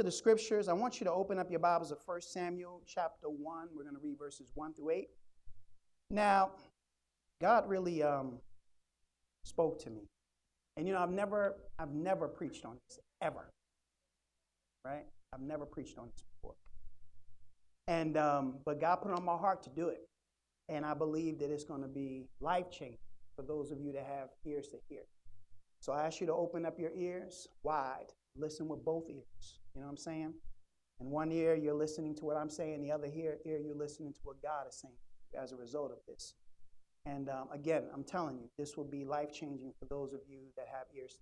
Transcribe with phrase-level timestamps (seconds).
[0.00, 3.28] to the scriptures, I want you to open up your Bibles to 1 Samuel chapter
[3.28, 3.68] 1.
[3.76, 5.08] We're going to read verses 1 through 8.
[6.08, 6.52] Now,
[7.42, 8.38] God really um,
[9.44, 10.08] spoke to me.
[10.78, 13.50] And you know, I've never I've never preached on this ever.
[14.86, 15.04] Right?
[15.34, 16.54] I've never preached on this before.
[17.86, 20.00] And um, but God put on my heart to do it.
[20.70, 22.96] And I believe that it's going to be life-changing
[23.36, 25.02] for those of you that have ears to hear.
[25.80, 28.14] So I ask you to open up your ears wide.
[28.34, 29.59] Listen with both ears.
[29.74, 30.34] You know what I'm saying?
[31.00, 32.82] In one ear, you're listening to what I'm saying.
[32.82, 34.94] The other ear, ear you're listening to what God is saying
[35.40, 36.34] as a result of this.
[37.06, 40.40] And um, again, I'm telling you, this will be life changing for those of you
[40.56, 41.18] that have ears.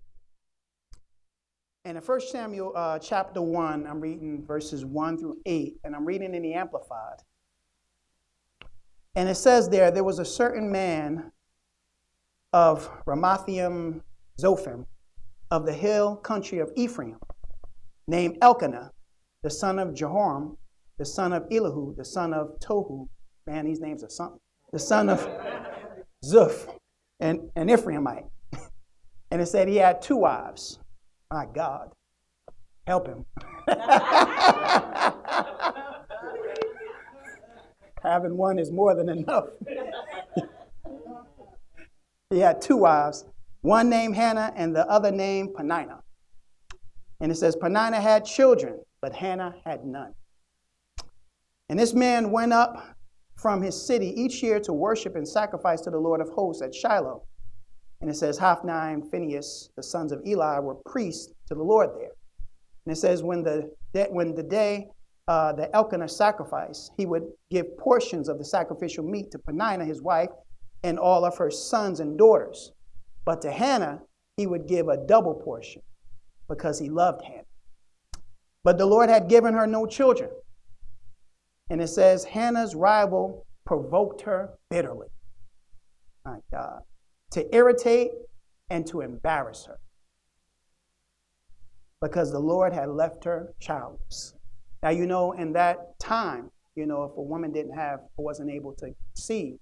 [1.84, 6.04] And in 1 Samuel uh, chapter 1, I'm reading verses 1 through 8, and I'm
[6.04, 7.18] reading in the Amplified.
[9.14, 11.32] And it says there, there was a certain man
[12.52, 14.02] of Ramathaim
[14.40, 14.86] Zophim
[15.50, 17.18] of the hill country of Ephraim,
[18.08, 18.90] named Elkanah,
[19.42, 20.56] the son of Jehoram,
[20.96, 23.06] the son of Elihu, the son of Tohu.
[23.46, 24.40] Man, these names are something.
[24.72, 25.20] The son of
[26.24, 26.66] Zuph,
[27.20, 28.28] and an Ephraimite.
[29.30, 30.78] And it said he had two wives.
[31.30, 31.92] My God,
[32.86, 33.26] help him.
[38.02, 39.48] Having one is more than enough.
[42.30, 43.26] he had two wives,
[43.60, 46.02] one named Hannah and the other named Peninnah.
[47.20, 50.14] And it says, Peninnah had children, but Hannah had none.
[51.68, 52.96] And this man went up
[53.36, 56.74] from his city each year to worship and sacrifice to the Lord of hosts at
[56.74, 57.22] Shiloh.
[58.00, 61.90] And it says, Hophni and Phinehas, the sons of Eli, were priests to the Lord
[61.98, 62.12] there.
[62.86, 63.70] And it says, when the,
[64.10, 64.88] when the day
[65.26, 70.00] uh, the Elkanah sacrifice, he would give portions of the sacrificial meat to Peninnah, his
[70.00, 70.30] wife,
[70.84, 72.72] and all of her sons and daughters.
[73.24, 74.00] But to Hannah,
[74.36, 75.82] he would give a double portion
[76.48, 77.42] because he loved Hannah.
[78.64, 80.30] But the Lord had given her no children.
[81.70, 85.08] And it says, Hannah's rival provoked her bitterly.
[86.24, 86.80] My God.
[87.32, 88.10] To irritate
[88.70, 89.78] and to embarrass her.
[92.00, 94.34] Because the Lord had left her childless.
[94.82, 98.50] Now, you know, in that time, you know, if a woman didn't have or wasn't
[98.50, 99.58] able to see,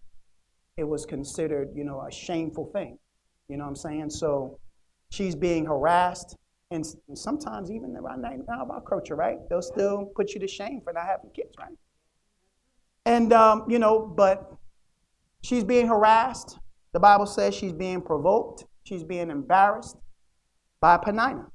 [0.76, 2.98] it was considered, you know, a shameful thing.
[3.48, 4.10] You know what I'm saying?
[4.10, 4.58] So
[5.10, 6.36] she's being harassed,
[6.70, 6.84] and
[7.14, 9.38] sometimes even around our culture, right?
[9.48, 11.76] They'll still put you to shame for not having kids, right?
[13.04, 14.52] And, um, you know, but
[15.42, 16.58] she's being harassed.
[16.92, 19.96] The Bible says she's being provoked, she's being embarrassed
[20.80, 21.46] by Peninnah.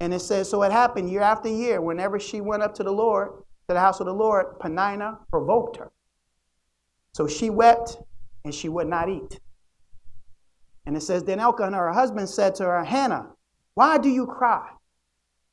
[0.00, 1.80] And it says, so it happened year after year.
[1.80, 3.30] Whenever she went up to the Lord,
[3.68, 5.90] to the house of the Lord, Peninnah provoked her.
[7.14, 7.96] So she wept
[8.44, 9.40] and she would not eat.
[10.86, 13.30] And it says, Then Elkanah, her husband, said to her, Hannah,
[13.78, 14.68] why do you cry?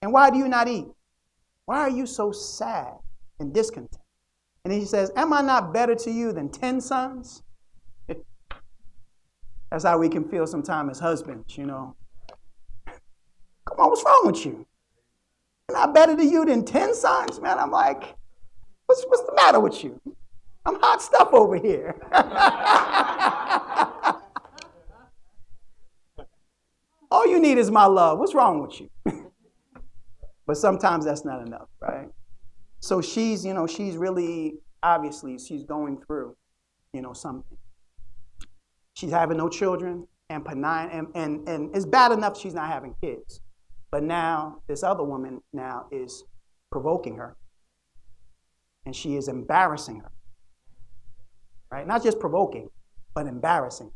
[0.01, 0.87] And why do you not eat?
[1.65, 2.95] Why are you so sad
[3.39, 4.01] and discontent?
[4.63, 7.43] And he says, Am I not better to you than 10 sons?
[9.69, 11.95] That's how we can feel sometimes as husbands, you know.
[12.87, 14.65] Come on, what's wrong with you?
[15.69, 17.39] Am I better to you than 10 sons?
[17.39, 18.15] Man, I'm like,
[18.87, 20.01] what's, what's the matter with you?
[20.65, 21.95] I'm hot stuff over here.
[27.15, 28.19] All you need is my love.
[28.19, 28.89] What's wrong with you?
[30.45, 32.09] but sometimes that's not enough, right?
[32.81, 36.35] So she's, you know, she's really, obviously, she's going through,
[36.91, 37.57] you know, something.
[38.95, 42.93] She's having no children, and Peninnah, and, and, and it's bad enough she's not having
[43.01, 43.39] kids.
[43.91, 46.25] But now, this other woman now is
[46.69, 47.37] provoking her.
[48.85, 50.11] And she is embarrassing her.
[51.71, 51.87] Right?
[51.87, 52.67] Not just provoking,
[53.13, 53.91] but embarrassing.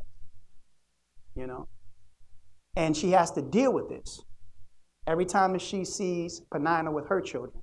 [1.36, 1.68] You know?
[2.76, 4.22] And she has to deal with this.
[5.06, 7.62] Every time that she sees Peninnah with her children,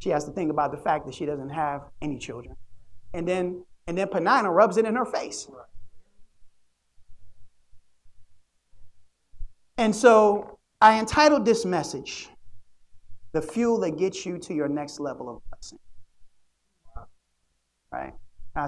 [0.00, 2.56] she has to think about the fact that she doesn't have any children.
[3.14, 5.48] And then and then Peninnah rubs it in her face.
[9.78, 12.28] And so I entitled this message,
[13.32, 15.78] The Fuel That Gets You to Your Next Level of Blessing.
[17.90, 18.12] Right?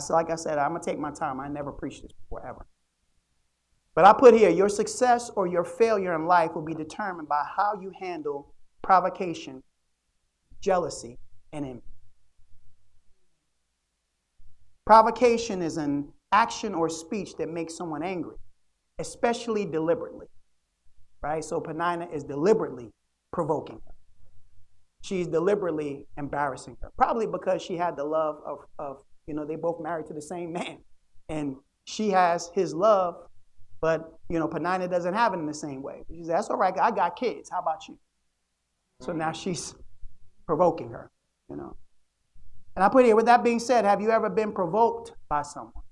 [0.00, 1.40] So like I said, I'm going to take my time.
[1.40, 2.64] I never preached this before, ever.
[4.00, 7.44] But I put here, your success or your failure in life will be determined by
[7.54, 9.62] how you handle provocation
[10.62, 11.18] jealousy,
[11.52, 11.82] and envy.
[14.86, 18.36] Provocation is an action or speech that makes someone angry,
[18.98, 20.28] especially deliberately.
[21.20, 21.44] Right?
[21.44, 22.92] So Peninnah is deliberately
[23.34, 23.92] provoking her.
[25.02, 29.56] She's deliberately embarrassing her, probably because she had the love of, of, you know, they
[29.56, 30.78] both married to the same man.
[31.28, 33.26] And she has his love,
[33.80, 36.04] but, you know, Peninnah doesn't have it in the same way.
[36.10, 37.48] She says, that's all right, I got kids.
[37.50, 37.98] How about you?
[39.00, 39.74] So now she's
[40.46, 41.10] provoking her,
[41.48, 41.76] you know.
[42.76, 45.84] And I put here, with that being said, have you ever been provoked by someone?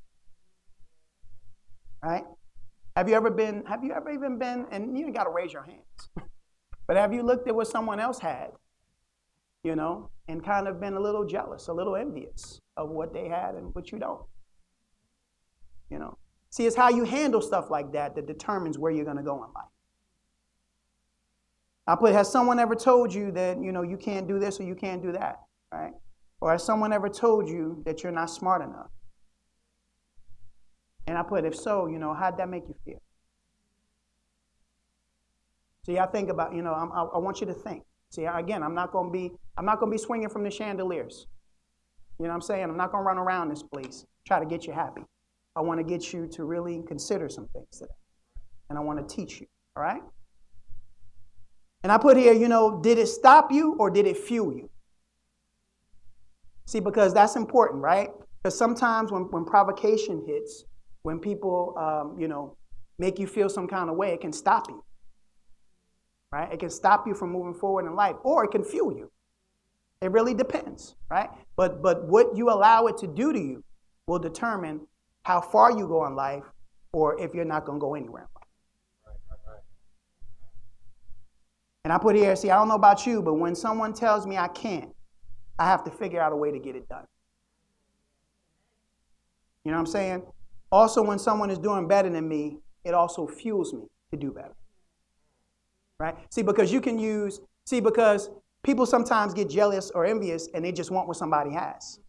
[2.02, 2.24] Right?
[2.96, 5.64] Have you ever been, have you ever even been, and you got to raise your
[5.64, 6.08] hands,
[6.86, 8.50] but have you looked at what someone else had,
[9.64, 13.28] you know, and kind of been a little jealous, a little envious of what they
[13.28, 14.22] had and what you don't?
[15.90, 16.18] You know,
[16.50, 19.36] see, it's how you handle stuff like that that determines where you're going to go
[19.36, 19.64] in life.
[21.86, 24.64] I put, has someone ever told you that, you know, you can't do this or
[24.64, 25.40] you can't do that,
[25.72, 25.92] right?
[26.40, 28.90] Or has someone ever told you that you're not smart enough?
[31.06, 33.00] And I put, if so, you know, how'd that make you feel?
[35.86, 37.82] See, I think about, you know, I, I want you to think.
[38.10, 40.50] See, again, I'm not going to be, I'm not going to be swinging from the
[40.50, 41.26] chandeliers.
[42.18, 42.64] You know what I'm saying?
[42.64, 45.02] I'm not going to run around this place, try to get you happy.
[45.58, 47.90] I want to get you to really consider some things today.
[48.70, 49.46] And I want to teach you,
[49.76, 50.00] all right?
[51.82, 54.70] And I put here, you know, did it stop you or did it fuel you?
[56.66, 58.10] See, because that's important, right?
[58.40, 60.64] Because sometimes when, when provocation hits,
[61.02, 62.56] when people, um, you know,
[63.00, 64.84] make you feel some kind of way, it can stop you,
[66.30, 66.52] right?
[66.52, 69.10] It can stop you from moving forward in life, or it can fuel you.
[70.02, 71.30] It really depends, right?
[71.56, 73.64] But but what you allow it to do to you
[74.06, 74.86] will determine
[75.28, 76.42] how far you go in life,
[76.90, 78.26] or if you're not going to go anywhere.
[81.84, 84.38] And I put here, see, I don't know about you, but when someone tells me
[84.38, 84.90] I can't,
[85.58, 87.04] I have to figure out a way to get it done.
[89.64, 90.22] You know what I'm saying?
[90.72, 93.82] Also, when someone is doing better than me, it also fuels me
[94.12, 94.56] to do better.
[96.00, 96.16] Right?
[96.30, 98.30] See, because you can use, see, because
[98.62, 102.00] people sometimes get jealous or envious and they just want what somebody has.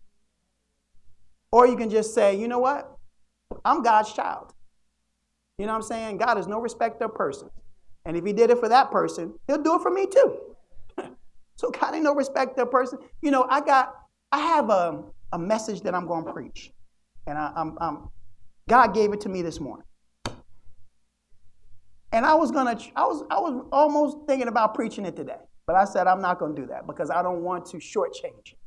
[1.51, 2.95] Or you can just say, you know what?
[3.65, 4.53] I'm God's child.
[5.57, 6.17] You know what I'm saying?
[6.17, 7.51] God is no respecter of persons.
[8.05, 10.37] And if he did it for that person, he'll do it for me too.
[11.55, 12.99] so God ain't no respecter of person.
[13.21, 13.93] You know, I got,
[14.31, 15.03] I have a,
[15.33, 16.71] a message that I'm going to preach.
[17.27, 18.09] And I, I'm, I'm,
[18.67, 19.85] God gave it to me this morning.
[22.11, 25.37] And I was gonna, I was, I was almost thinking about preaching it today.
[25.67, 28.57] But I said I'm not gonna do that because I don't want to shortchange it.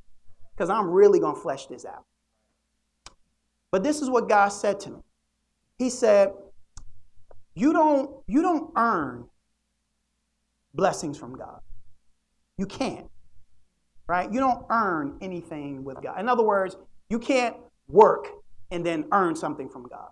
[0.55, 2.05] Because I'm really gonna flesh this out.
[3.73, 5.01] But this is what God said to me.
[5.79, 6.33] He said,
[7.55, 9.25] You don't, you don't earn
[10.75, 11.61] blessings from God.
[12.59, 13.09] You can't.
[14.07, 14.31] Right?
[14.31, 16.21] You don't earn anything with God.
[16.21, 16.77] In other words,
[17.09, 17.57] you can't
[17.89, 18.29] work
[18.71, 20.09] and then earn something from God.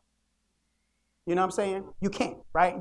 [1.26, 1.84] You know what I'm saying?
[2.00, 2.76] You can't, right?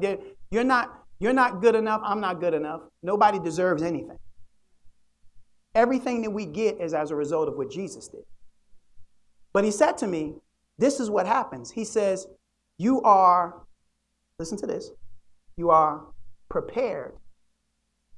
[0.49, 2.01] You're not, you're not good enough.
[2.03, 2.81] I'm not good enough.
[3.03, 4.17] Nobody deserves anything.
[5.75, 8.23] Everything that we get is as a result of what Jesus did.
[9.51, 10.35] But he said to me,
[10.79, 11.69] This is what happens.
[11.69, 12.25] He says,
[12.77, 13.61] You are,
[14.39, 14.91] listen to this,
[15.57, 16.05] you are
[16.49, 17.13] prepared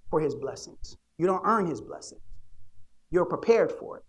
[0.09, 0.95] for his blessings.
[1.17, 2.21] You don't earn his blessings,
[3.09, 4.03] you're prepared for it.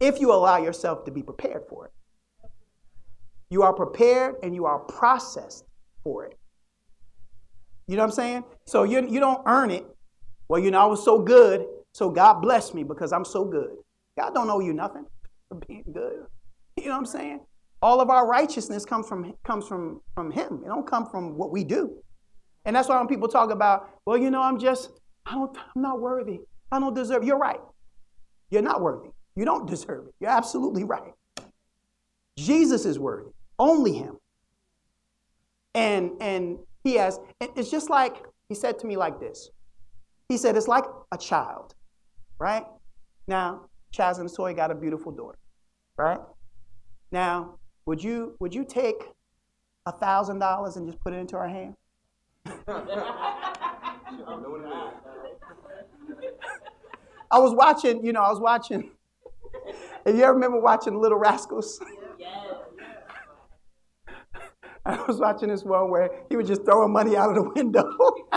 [0.00, 1.92] If you allow yourself to be prepared for it.
[3.50, 5.64] You are prepared and you are processed
[6.04, 6.38] for it.
[7.86, 8.44] You know what I'm saying?
[8.66, 9.86] So you, you don't earn it.
[10.48, 13.76] Well, you know, I was so good, so God bless me because I'm so good.
[14.18, 15.06] God don't owe you nothing
[15.48, 16.26] for being good.
[16.88, 17.40] You know what I'm saying?
[17.82, 20.62] All of our righteousness comes from comes from from Him.
[20.64, 21.98] It don't come from what we do.
[22.64, 24.88] And that's why when people talk about, well, you know, I'm just,
[25.26, 26.40] I don't, I'm not worthy.
[26.72, 27.24] I don't deserve.
[27.24, 27.60] You're right.
[28.48, 29.10] You're not worthy.
[29.36, 30.14] You don't deserve it.
[30.18, 31.12] You're absolutely right.
[32.38, 33.32] Jesus is worthy.
[33.58, 34.16] Only him.
[35.74, 38.16] And and he has, it's just like
[38.48, 39.50] he said to me like this.
[40.30, 41.74] He said, it's like a child,
[42.38, 42.64] right?
[43.26, 45.38] Now, Chaz and Soy got a beautiful daughter,
[45.98, 46.20] right?
[47.10, 49.02] Now, would you would you take
[49.86, 51.74] a thousand dollars and just put it into our hand?
[57.30, 58.90] I was watching, you know, I was watching.
[60.06, 61.80] If you ever remember watching Little Rascals?
[64.86, 67.84] I was watching this one where he was just throwing money out of the window.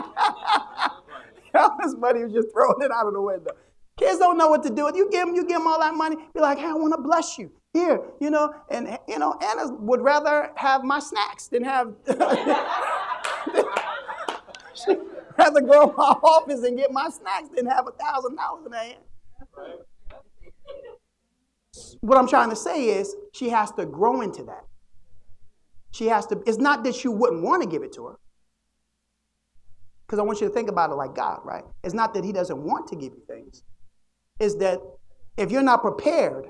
[1.55, 3.51] all this money he was just throwing it out of the window.
[3.97, 4.85] Kids don't know what to do.
[4.85, 6.17] With you give them, you give them all that money.
[6.33, 7.51] Be like, hey, I want to bless you.
[7.73, 11.93] Here, you know, and you know, Anna would rather have my snacks than have
[14.73, 14.97] she'd
[15.37, 18.71] rather go to my office and get my snacks than have a thousand dollars in
[18.73, 18.97] her hand.
[22.01, 24.65] What I'm trying to say is she has to grow into that.
[25.91, 28.19] She has to, it's not that you wouldn't want to give it to her.
[30.05, 31.63] Because I want you to think about it like God, right?
[31.83, 33.63] It's not that He doesn't want to give you things.
[34.39, 34.79] It's that
[35.37, 36.47] if you're not prepared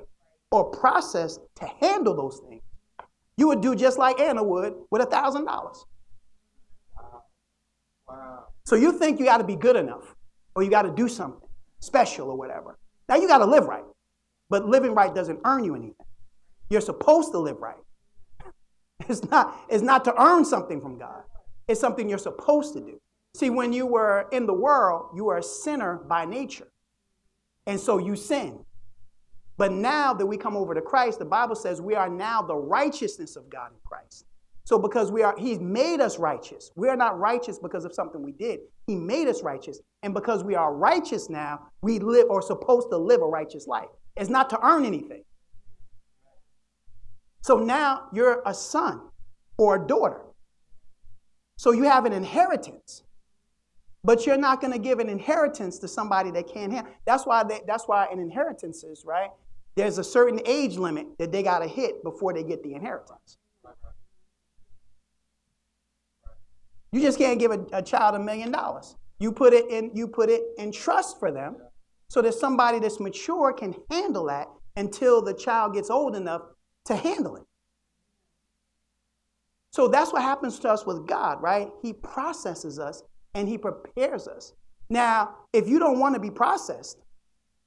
[0.51, 2.61] or process to handle those things,
[3.37, 5.85] you would do just like Anna would with a thousand dollars.
[8.65, 10.15] So you think you got to be good enough.
[10.55, 11.47] or you got to do something
[11.79, 12.77] special or whatever.
[13.09, 13.83] Now you got to live right.
[14.49, 16.05] But living right doesn't earn you anything.
[16.69, 17.75] You're supposed to live right.
[19.09, 21.23] It's not, it's not to earn something from God.
[21.67, 22.99] It's something you're supposed to do.
[23.35, 26.67] See, when you were in the world, you were a sinner by nature.
[27.65, 28.65] And so you sin.
[29.61, 32.55] But now that we come over to Christ, the Bible says we are now the
[32.55, 34.25] righteousness of God in Christ.
[34.63, 36.71] So because we are, He's made us righteous.
[36.75, 38.61] We are not righteous because of something we did.
[38.87, 39.79] He made us righteous.
[40.01, 43.89] And because we are righteous now, we live or supposed to live a righteous life.
[44.17, 45.25] It's not to earn anything.
[47.43, 48.99] So now you're a son
[49.59, 50.21] or a daughter.
[51.57, 53.03] So you have an inheritance.
[54.03, 56.91] But you're not going to give an inheritance to somebody that can't handle.
[57.05, 59.29] That's why they, that's why an inheritance is, right?
[59.75, 63.37] There's a certain age limit that they got to hit before they get the inheritance.
[66.91, 68.95] You just can't give a, a child a million dollars.
[69.19, 71.57] You put it in you put it in trust for them
[72.09, 76.41] so that somebody that's mature can handle that until the child gets old enough
[76.85, 77.43] to handle it.
[79.71, 81.69] So that's what happens to us with God, right?
[81.81, 84.53] He processes us and He prepares us.
[84.89, 86.97] Now, if you don't want to be processed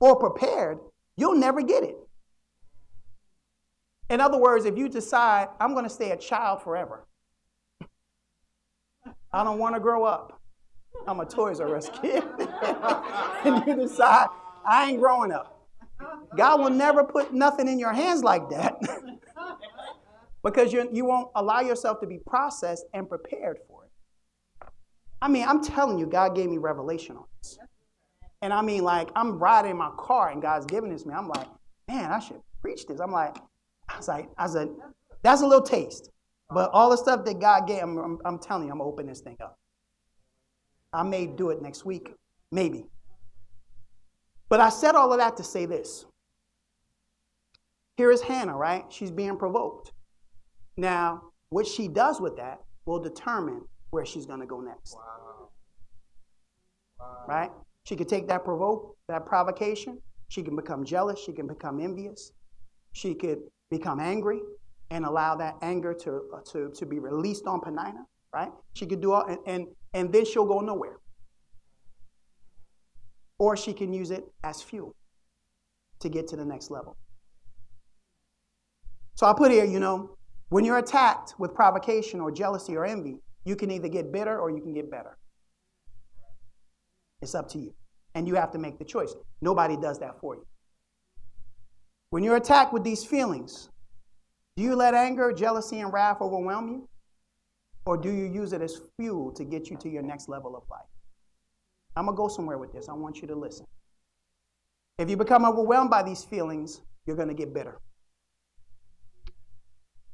[0.00, 0.78] or prepared,
[1.16, 1.96] you'll never get it.
[4.10, 7.06] In other words, if you decide, I'm going to stay a child forever,
[9.32, 10.40] I don't want to grow up.
[11.06, 12.22] I'm a Toys R Us kid.
[13.44, 14.28] and you decide,
[14.64, 15.66] I ain't growing up.
[16.36, 18.76] God will never put nothing in your hands like that
[20.42, 23.90] because you, you won't allow yourself to be processed and prepared for it.
[25.22, 27.58] I mean, I'm telling you, God gave me revelation on this.
[28.44, 31.14] And I mean, like, I'm riding in my car and God's giving this to me.
[31.14, 31.48] I'm like,
[31.88, 33.00] man, I should preach this.
[33.00, 33.34] I'm like,
[33.88, 34.68] I was like, I said,
[35.22, 36.10] that's a little taste.
[36.50, 38.92] But all the stuff that God gave, I'm, I'm, I'm telling you, I'm going to
[38.92, 39.58] open this thing up.
[40.92, 42.12] I may do it next week,
[42.52, 42.84] maybe.
[44.50, 46.04] But I said all of that to say this.
[47.96, 48.84] Here is Hannah, right?
[48.90, 49.92] She's being provoked.
[50.76, 54.94] Now, what she does with that will determine where she's going to go next.
[54.94, 55.48] Wow.
[57.00, 57.24] Wow.
[57.26, 57.50] Right?
[57.84, 60.00] She could take that provoke, that provocation.
[60.28, 61.18] She can become jealous.
[61.20, 62.32] She can become envious.
[62.92, 64.40] She could become angry
[64.90, 68.50] and allow that anger to, uh, to, to be released on Peninnah, right?
[68.74, 70.96] She could do all, and, and, and then she'll go nowhere.
[73.38, 74.94] Or she can use it as fuel
[76.00, 76.96] to get to the next level.
[79.16, 80.16] So I put here, you know,
[80.48, 84.50] when you're attacked with provocation or jealousy or envy, you can either get bitter or
[84.50, 85.16] you can get better.
[87.22, 87.74] It's up to you.
[88.14, 89.14] And you have to make the choice.
[89.40, 90.46] Nobody does that for you.
[92.10, 93.70] When you're attacked with these feelings,
[94.56, 96.88] do you let anger, jealousy, and wrath overwhelm you?
[97.86, 100.62] Or do you use it as fuel to get you to your next level of
[100.70, 100.86] life?
[101.96, 102.88] I'm going to go somewhere with this.
[102.88, 103.66] I want you to listen.
[104.98, 107.80] If you become overwhelmed by these feelings, you're going to get bitter.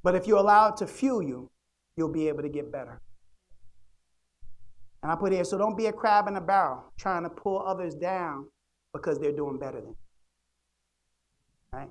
[0.03, 1.51] But if you allow it to fuel you,
[1.97, 3.01] you'll be able to get better.
[5.03, 7.63] And I put here, so don't be a crab in a barrel trying to pull
[7.67, 8.47] others down
[8.93, 9.97] because they're doing better than you.
[11.73, 11.89] Right?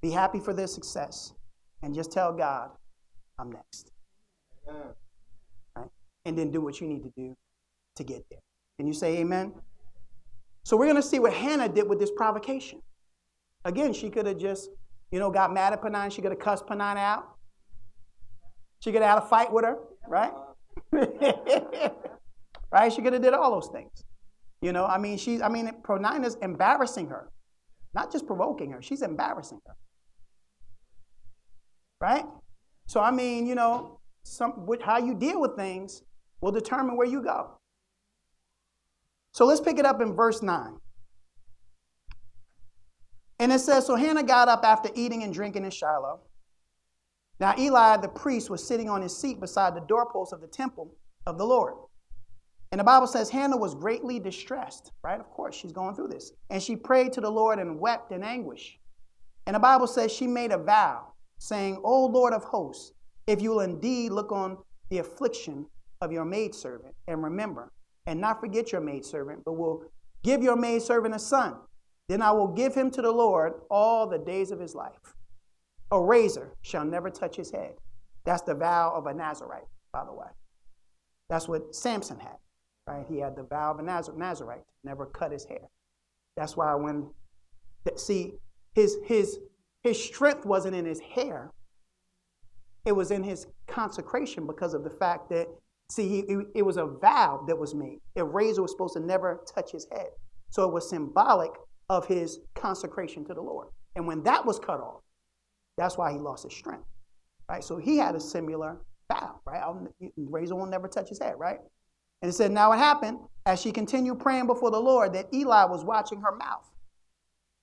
[0.00, 1.32] Be happy for their success
[1.82, 2.70] and just tell God,
[3.38, 3.90] I'm next.
[4.68, 4.82] Amen.
[5.76, 5.88] Right?
[6.24, 7.36] And then do what you need to do
[7.96, 8.40] to get there.
[8.78, 9.52] Can you say amen?
[10.64, 12.80] So we're going to see what Hannah did with this provocation.
[13.64, 14.70] Again, she could have just,
[15.10, 16.10] you know, got mad at Peninnah.
[16.10, 17.24] She could have cussed Peninnah out.
[18.80, 19.78] She could have had a fight with her,
[20.08, 20.32] right?
[22.72, 22.92] right?
[22.92, 24.04] She could have did all those things.
[24.60, 27.30] You know, I mean, she's, I mean, Peninnah's embarrassing her,
[27.94, 28.80] not just provoking her.
[28.80, 29.74] She's embarrassing her,
[32.00, 32.24] right?
[32.86, 36.02] So I mean, you know, some with how you deal with things
[36.40, 37.58] will determine where you go.
[39.32, 40.76] So let's pick it up in verse nine.
[43.38, 46.20] And it says, So Hannah got up after eating and drinking in Shiloh.
[47.40, 50.94] Now, Eli the priest was sitting on his seat beside the doorpost of the temple
[51.26, 51.74] of the Lord.
[52.72, 55.20] And the Bible says Hannah was greatly distressed, right?
[55.20, 56.32] Of course, she's going through this.
[56.50, 58.78] And she prayed to the Lord and wept in anguish.
[59.46, 62.92] And the Bible says she made a vow, saying, O Lord of hosts,
[63.26, 64.56] if you will indeed look on
[64.88, 65.66] the affliction
[66.00, 67.70] of your maidservant and remember,
[68.06, 69.84] and not forget your maidservant, but will
[70.22, 71.56] give your maidservant a son,
[72.08, 75.14] then I will give him to the Lord all the days of his life.
[75.90, 77.74] A razor shall never touch his head.
[78.24, 80.26] That's the vow of a Nazarite, by the way.
[81.28, 82.36] That's what Samson had,
[82.92, 83.06] right?
[83.08, 85.68] He had the vow of a Nazarite, never cut his hair.
[86.36, 87.10] That's why when,
[87.96, 88.34] see,
[88.74, 89.38] his, his,
[89.82, 91.50] his strength wasn't in his hair,
[92.84, 95.46] it was in his consecration because of the fact that
[95.92, 97.98] See, it, it was a vow that was made.
[98.16, 100.06] A razor was supposed to never touch his head.
[100.48, 101.50] So it was symbolic
[101.90, 103.68] of his consecration to the Lord.
[103.94, 105.02] And when that was cut off,
[105.76, 106.86] that's why he lost his strength.
[107.46, 107.62] Right?
[107.62, 108.80] So he had a similar
[109.12, 109.60] vow, right?
[109.60, 111.58] I'll, razor will never touch his head, right?
[112.22, 115.64] And it said, Now it happened as she continued praying before the Lord that Eli
[115.64, 116.70] was watching her mouth.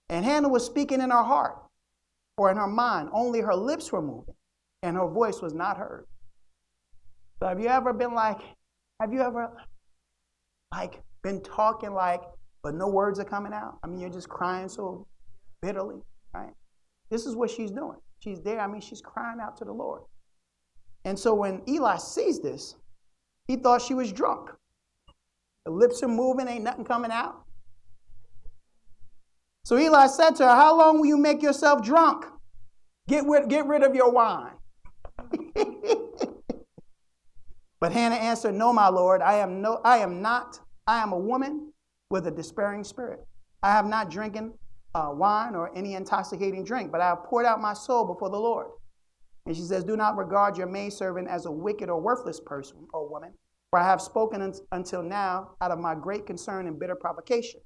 [0.10, 1.56] And Hannah was speaking in her heart
[2.38, 4.36] or in her mind, only her lips were moving,
[4.84, 6.06] and her voice was not heard.
[7.40, 8.40] So have you ever been like,
[9.00, 9.52] have you ever
[10.74, 12.22] like been talking like,
[12.64, 13.78] but no words are coming out?
[13.84, 15.08] I mean, you're just crying so
[15.62, 16.02] bitterly,
[16.34, 16.54] right?
[17.10, 17.98] This is what she's doing.
[18.20, 18.60] She's there.
[18.60, 20.02] I mean, she's crying out to the Lord.
[21.06, 22.76] And so when Eli sees this,
[23.50, 24.52] he thought she was drunk.
[25.66, 27.46] The lips are moving, ain't nothing coming out.
[29.66, 32.26] So Eli said to her, How long will you make yourself drunk?
[33.08, 34.52] Get rid, get rid of your wine.
[37.80, 41.18] but Hannah answered, No, my Lord, I am no, I am not, I am a
[41.18, 41.74] woman
[42.12, 43.26] with a despairing spirit.
[43.64, 44.54] I have not drinking
[44.94, 48.38] uh, wine or any intoxicating drink, but I have poured out my soul before the
[48.38, 48.68] Lord.
[49.46, 53.10] And she says, Do not regard your maidservant as a wicked or worthless person or
[53.10, 53.34] woman,
[53.72, 57.62] for I have spoken un- until now out of my great concern and bitter provocation.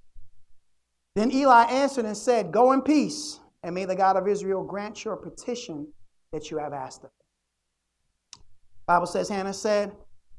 [1.16, 5.04] Then Eli answered and said, Go in peace, and may the God of Israel grant
[5.06, 5.88] your petition
[6.32, 8.44] that you have asked of him.
[8.88, 9.92] Bible says, Hannah said,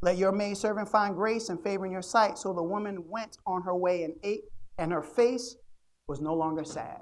[0.03, 2.39] Let your maidservant find grace and favor in your sight.
[2.39, 4.45] So the woman went on her way and ate,
[4.79, 5.57] and her face
[6.09, 7.01] was no longer sad.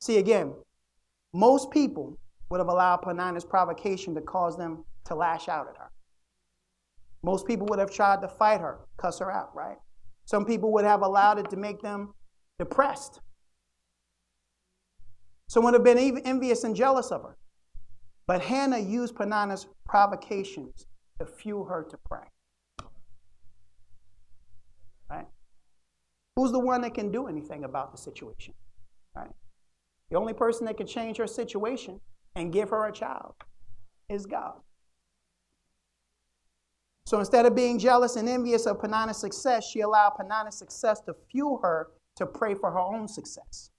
[0.00, 0.54] See, again,
[1.32, 2.18] most people
[2.50, 5.90] would have allowed Peninnah's provocation to cause them to lash out at her.
[7.22, 9.78] Most people would have tried to fight her, cuss her out, right?
[10.26, 12.14] Some people would have allowed it to make them
[12.58, 13.20] depressed.
[15.48, 17.36] Some would have been envious and jealous of her.
[18.26, 20.86] But Hannah used Peninnah's provocations
[21.18, 22.26] to fuel her to pray.
[25.08, 25.26] Right?
[26.34, 28.54] Who's the one that can do anything about the situation?
[29.14, 29.30] Right?
[30.10, 32.00] The only person that can change her situation
[32.34, 33.34] and give her a child
[34.08, 34.54] is God.
[37.06, 41.14] So instead of being jealous and envious of Peninnah's success, she allowed Peninnah's success to
[41.30, 43.70] fuel her to pray for her own success.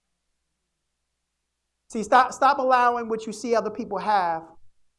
[1.90, 4.44] See, stop, stop allowing what you see other people have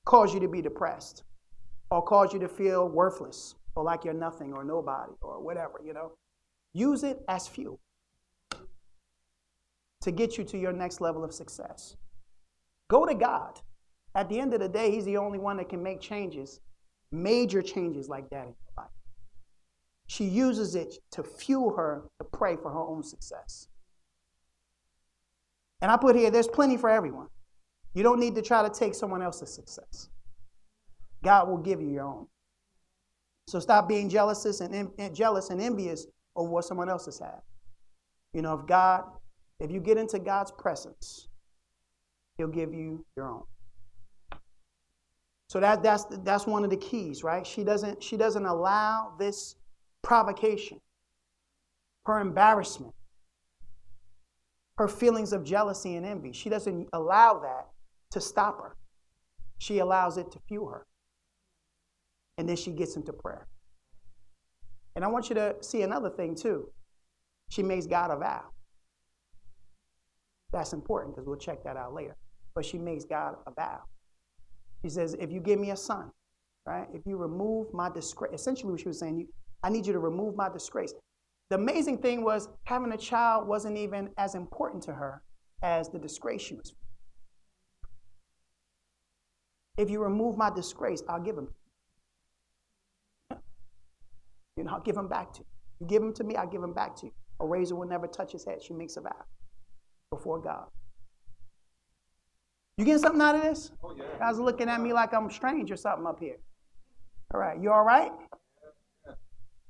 [0.05, 1.25] cause you to be depressed
[1.91, 5.93] or cause you to feel worthless or like you're nothing or nobody or whatever, you
[5.93, 6.13] know.
[6.75, 7.81] Use it as fuel
[10.03, 11.97] to get you to your next level of success.
[12.89, 13.61] Go to God.
[14.15, 16.61] At the end of the day, He's the only one that can make changes
[17.11, 18.91] major changes like that in your life.
[20.07, 23.69] She uses it to fuel her to pray for her own success.
[25.81, 27.29] And I put here, there's plenty for everyone.
[27.95, 30.09] You don't need to try to take someone else's success.
[31.23, 32.27] God will give you your own.
[33.47, 36.07] So stop being jealous and, jealous and envious
[36.37, 37.41] over what someone else has had.
[38.33, 39.05] You know, if God,
[39.61, 41.29] if you get into God's presence,
[42.37, 43.43] He'll give you your own.
[45.49, 47.47] So that, that's, that's one of the keys, right?
[47.47, 49.57] She doesn't, she doesn't allow this
[50.03, 50.81] provocation,
[52.05, 52.95] her embarrassment,
[54.77, 56.33] her feelings of jealousy and envy.
[56.33, 57.67] She doesn't allow that
[58.13, 58.77] to stop her.
[59.59, 60.87] She allows it to fuel her.
[62.37, 63.49] And then she gets into prayer.
[64.95, 66.71] And I want you to see another thing too.
[67.49, 68.45] She makes God a vow.
[70.53, 72.17] That's important because we'll check that out later.
[72.55, 73.81] But she makes God a vow.
[74.83, 76.11] She says, if you give me a son,
[76.67, 76.87] right?
[76.93, 79.27] If you remove my disgrace, essentially what she was saying,
[79.63, 80.95] I need you to remove my disgrace.
[81.51, 85.23] The amazing thing was having a child wasn't even as important to her
[85.63, 86.75] as the disgrace she was.
[89.77, 91.49] If you remove my disgrace, I'll give him.
[94.57, 95.47] You know, I'll give him back to you.
[95.79, 97.13] You give him to me, I'll give him back to you.
[97.39, 98.61] A razor will never touch his head.
[98.61, 99.25] She makes a vow
[100.11, 100.67] before God.
[102.77, 103.73] You getting something out of this?
[103.83, 104.05] Oh, yeah.
[104.19, 106.37] Guys looking at me like I'm strange or something up here.
[107.35, 108.13] All right, you all right?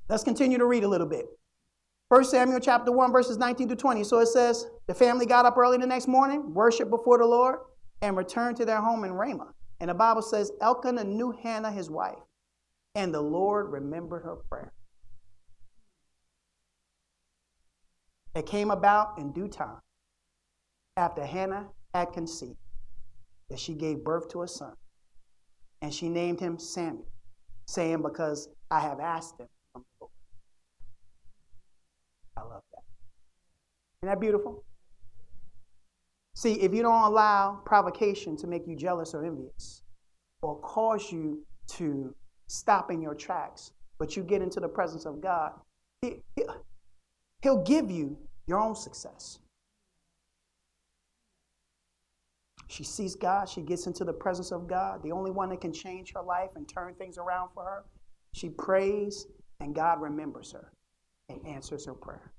[0.08, 1.26] Let's continue to read a little bit.
[2.08, 4.04] 1 Samuel chapter 1, verses 19 to 20.
[4.04, 7.58] So it says, The family got up early the next morning, worshiped before the Lord,
[8.00, 9.52] and returned to their home in Ramah.
[9.80, 12.18] And the Bible says, Elkanah knew Hannah, his wife,
[12.94, 14.72] and the Lord remembered her prayer.
[18.34, 19.78] It came about in due time,
[20.98, 22.56] after Hannah had conceived
[23.48, 24.74] that she gave birth to a son.
[25.80, 27.06] And she named him Samuel,
[27.66, 30.12] saying, Because I have asked him from the Lord.
[32.36, 32.82] I love that.
[34.02, 34.64] Isn't that beautiful?
[36.34, 39.82] See, if you don't allow provocation to make you jealous or envious,
[40.42, 42.14] or cause you to
[42.48, 45.52] stop in your tracks, but you get into the presence of God,
[46.02, 46.44] he, he,
[47.42, 49.38] He'll give you your own success.
[52.68, 55.72] She sees God, she gets into the presence of God, the only one that can
[55.72, 57.84] change her life and turn things around for her.
[58.34, 59.26] She prays,
[59.60, 60.70] and God remembers her
[61.30, 62.30] and answers her prayer.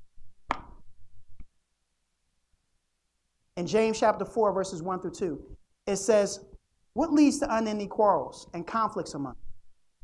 [3.57, 5.41] In James chapter 4, verses 1 through 2,
[5.87, 6.45] it says,
[6.93, 9.49] What leads to unending quarrels and conflicts among you?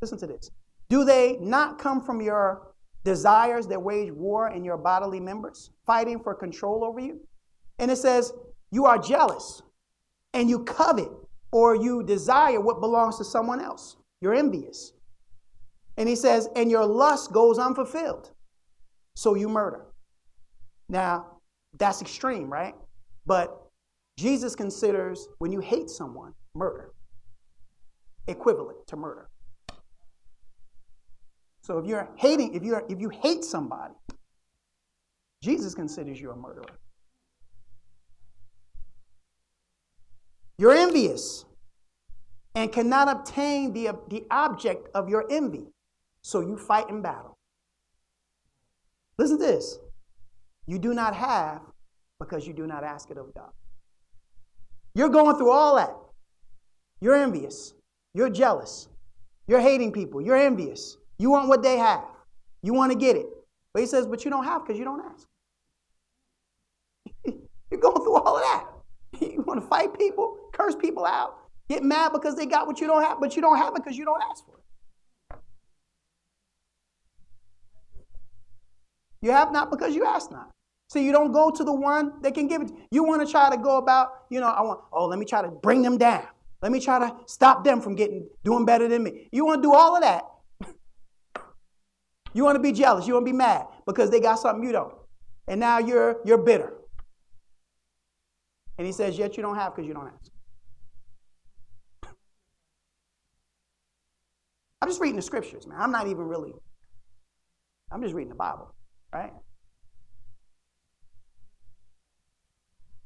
[0.02, 0.50] Listen to this.
[0.90, 6.20] Do they not come from your desires that wage war in your bodily members, fighting
[6.20, 7.22] for control over you?
[7.78, 8.34] And it says,
[8.72, 9.62] You are jealous
[10.36, 11.10] and you covet
[11.52, 13.96] or you desire what belongs to someone else.
[14.22, 14.92] You're envious.
[15.98, 18.32] And he says, And your lust goes unfulfilled.
[19.16, 19.86] So you murder.
[20.90, 21.40] Now,
[21.78, 22.76] that's extreme, right?
[23.26, 23.58] But
[24.18, 26.92] Jesus considers when you hate someone, murder,
[28.28, 29.30] equivalent to murder.
[31.62, 33.96] So if you're hating, if you if you hate somebody,
[35.42, 36.78] Jesus considers you a murderer.
[40.58, 41.46] You're envious
[42.54, 45.68] and cannot obtain the, the object of your envy,
[46.22, 47.38] so you fight in battle.
[49.18, 49.80] Listen to this.
[50.68, 51.62] You do not have
[52.20, 53.52] because you do not ask it of God.
[54.94, 55.94] You're going through all that.
[57.02, 57.74] You're envious.
[58.14, 58.88] You're jealous.
[59.48, 60.22] You're hating people.
[60.22, 60.98] You're envious.
[61.20, 62.06] You want what they have.
[62.64, 63.28] You want to get it.
[63.74, 65.28] But he says, but you don't have because you don't ask.
[67.72, 68.66] You're going through all of that.
[69.22, 71.38] You want to fight people, curse people out,
[71.70, 73.98] get mad because they got what you don't have, but you don't have it because
[73.98, 75.40] you don't ask for it.
[79.22, 80.52] You have not because you ask not.
[80.90, 82.72] See, you don't go to the one that can give it.
[82.92, 85.42] You want to try to go about, you know, I want, oh, let me try
[85.42, 86.28] to bring them down.
[86.62, 89.28] Let me try to stop them from getting doing better than me.
[89.32, 90.24] You want to do all of that.
[92.34, 93.08] You want to be jealous.
[93.08, 94.94] You want to be mad because they got something you don't.
[95.48, 96.74] And now you're you're bitter.
[98.78, 100.32] And he says, yet you don't have because you don't ask.
[104.86, 105.82] I'm just reading the scriptures, man.
[105.82, 106.54] I'm not even really,
[107.92, 108.72] I'm just reading the Bible,
[109.12, 109.34] right?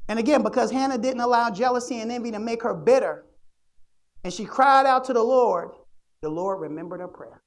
[0.09, 3.23] And again, because Hannah didn't allow jealousy and envy to make her bitter,
[4.25, 5.69] and she cried out to the Lord,
[6.19, 7.43] the Lord remembered her prayer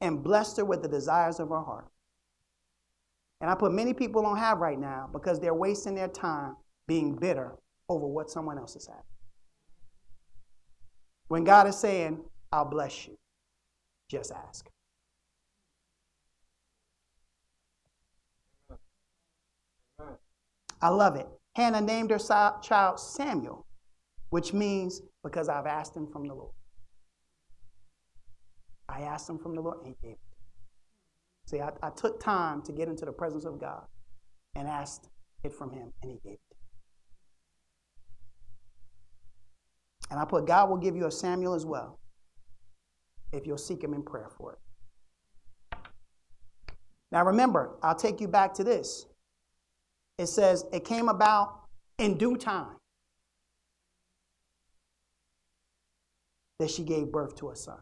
[0.00, 1.88] and blessed her with the desires of her heart.
[3.40, 6.54] And I put many people don't have right now because they're wasting their time
[6.86, 7.56] being bitter
[7.88, 9.02] over what someone else has had.
[11.26, 12.22] When God is saying,
[12.56, 13.18] I'll bless you,
[14.10, 14.66] just ask.
[20.80, 21.26] I love it.
[21.54, 23.66] Hannah named her child Samuel,
[24.30, 26.54] which means because I've asked him from the Lord.
[28.88, 30.18] I asked him from the Lord, and he gave it.
[31.50, 33.84] See, I, I took time to get into the presence of God
[34.54, 35.10] and asked
[35.44, 36.56] it from him, and he gave it.
[40.10, 41.98] And I put, God will give you a Samuel as well
[43.32, 45.78] if you'll seek him in prayer for it.
[47.12, 49.06] Now remember, I'll take you back to this.
[50.18, 51.60] It says, it came about
[51.98, 52.76] in due time
[56.58, 57.78] that she gave birth to a son.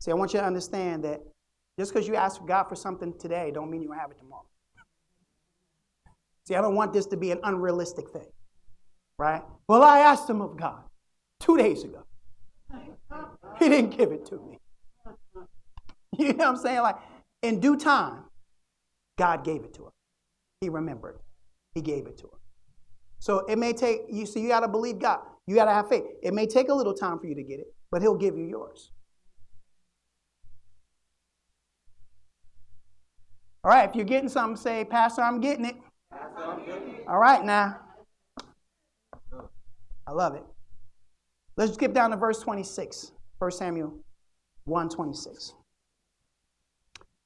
[0.00, 1.20] See, I want you to understand that
[1.78, 4.46] just because you ask God for something today, don't mean you'll have it tomorrow.
[6.46, 8.26] See, I don't want this to be an unrealistic thing,
[9.18, 9.42] right?
[9.68, 10.82] Well, I asked him of God
[11.38, 12.04] two days ago.
[13.60, 14.58] He didn't give it to me.
[16.18, 16.80] You know what I'm saying?
[16.80, 16.96] Like,
[17.42, 18.24] in due time,
[19.18, 19.90] God gave it to her.
[20.60, 21.20] He remembered.
[21.74, 22.38] He gave it to her.
[23.20, 24.26] So it may take you.
[24.26, 25.20] So you got to believe God.
[25.46, 26.04] You got to have faith.
[26.22, 28.46] It may take a little time for you to get it, but He'll give you
[28.46, 28.90] yours.
[33.62, 35.76] All right, if you're getting something, say, Pastor, I'm getting it.
[36.10, 37.04] Pastor, I'm getting it.
[37.06, 37.78] All right, now.
[40.06, 40.44] I love it.
[41.56, 43.98] Let's skip down to verse 26, 1 Samuel
[44.64, 45.54] 1 26.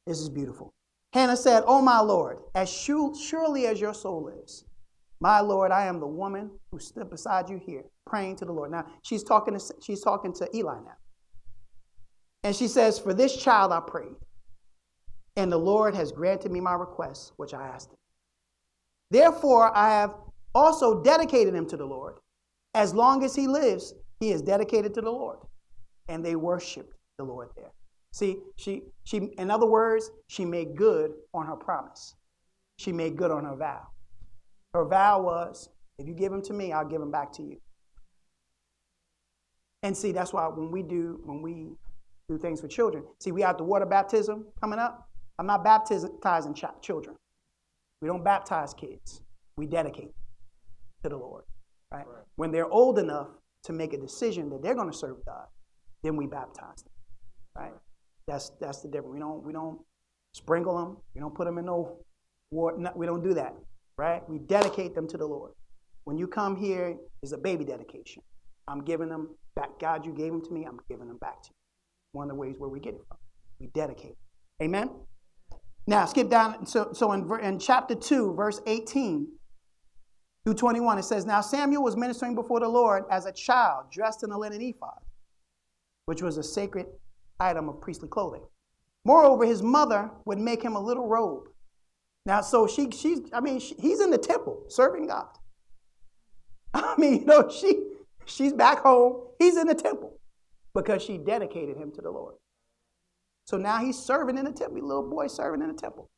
[0.07, 0.73] This is beautiful.
[1.13, 4.65] Hannah said, Oh, my Lord, as surely as your soul lives,
[5.21, 8.71] my Lord, I am the woman who stood beside you here, praying to the Lord.
[8.71, 10.97] Now, she's talking to, she's talking to Eli now.
[12.43, 14.17] And she says, For this child I prayed
[15.37, 17.99] and the Lord has granted me my request, which I asked him.
[19.11, 20.15] Therefore, I have
[20.55, 22.15] also dedicated him to the Lord.
[22.75, 25.39] As long as he lives, he is dedicated to the Lord.
[26.09, 27.73] And they worshiped the Lord there.
[28.13, 32.15] See, she, she, in other words, she made good on her promise.
[32.79, 33.87] She made good on her vow.
[34.73, 37.57] Her vow was, if you give him to me, I'll give him back to you.
[39.83, 41.69] And see, that's why when we do when we
[42.29, 45.09] do things for children, see, we have the water baptism coming up.
[45.39, 47.17] I'm not baptizing ch- children.
[48.01, 49.21] We don't baptize kids.
[49.57, 50.13] We dedicate
[51.03, 51.45] to the Lord.
[51.93, 52.07] Right?
[52.07, 52.25] right?
[52.37, 53.29] When they're old enough
[53.65, 55.47] to make a decision that they're going to serve God,
[56.05, 56.93] then we baptize them.
[57.57, 57.73] Right?
[58.29, 59.15] That's that's the difference.
[59.15, 59.81] We don't we don't
[60.33, 60.99] sprinkle them.
[61.15, 61.99] We don't put them in no
[62.53, 62.77] water.
[62.79, 63.55] No, we don't do that.
[63.97, 64.29] Right?
[64.29, 65.53] We dedicate them to the Lord.
[66.05, 68.23] When you come here, is a baby dedication.
[68.69, 69.71] I'm giving them back.
[69.81, 70.65] God, you gave them to me.
[70.65, 71.55] I'm giving them back to you.
[72.13, 73.19] One of the ways where we get it from.
[73.59, 74.17] We dedicate.
[74.63, 74.91] Amen.
[75.87, 76.67] Now skip down.
[76.67, 79.27] So so in, in chapter two, verse 18
[80.45, 84.23] through 21, it says, Now Samuel was ministering before the Lord as a child, dressed
[84.23, 85.01] in a linen ephod,
[86.07, 86.87] which was a sacred
[87.41, 88.43] item of priestly clothing.
[89.05, 91.49] Moreover, his mother would make him a little robe.
[92.27, 95.29] Now, so she, she's, I mean, she, he's in the temple serving God.
[96.75, 97.83] I mean, you know, she,
[98.25, 99.29] she's back home.
[99.39, 100.19] He's in the temple
[100.75, 102.35] because she dedicated him to the Lord.
[103.47, 106.09] So now he's serving in the temple, little boy serving in the temple.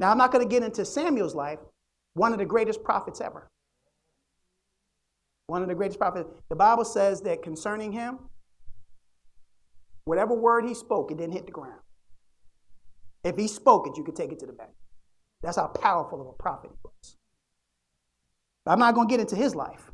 [0.00, 1.60] Now, I'm not going to get into Samuel's life,
[2.14, 3.48] one of the greatest prophets ever.
[5.46, 6.28] One of the greatest prophets.
[6.48, 8.18] The Bible says that concerning him,
[10.04, 11.80] whatever word he spoke, it didn't hit the ground.
[13.24, 14.70] If he spoke it, you could take it to the bank.
[15.42, 17.16] That's how powerful of a prophet he was.
[18.66, 19.90] I'm not going to get into his life.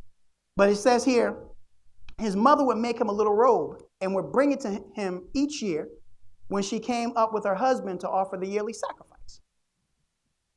[0.57, 1.37] But it says here,
[2.19, 5.63] his mother would make him a little robe and would bring it to him each
[5.63, 5.89] year
[6.49, 9.41] when she came up with her husband to offer the yearly sacrifice.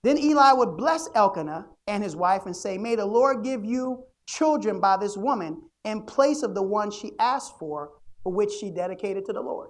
[0.03, 4.03] Then Eli would bless Elkanah and his wife and say, May the Lord give you
[4.25, 7.91] children by this woman in place of the one she asked for
[8.23, 9.69] which she dedicated to the Lord.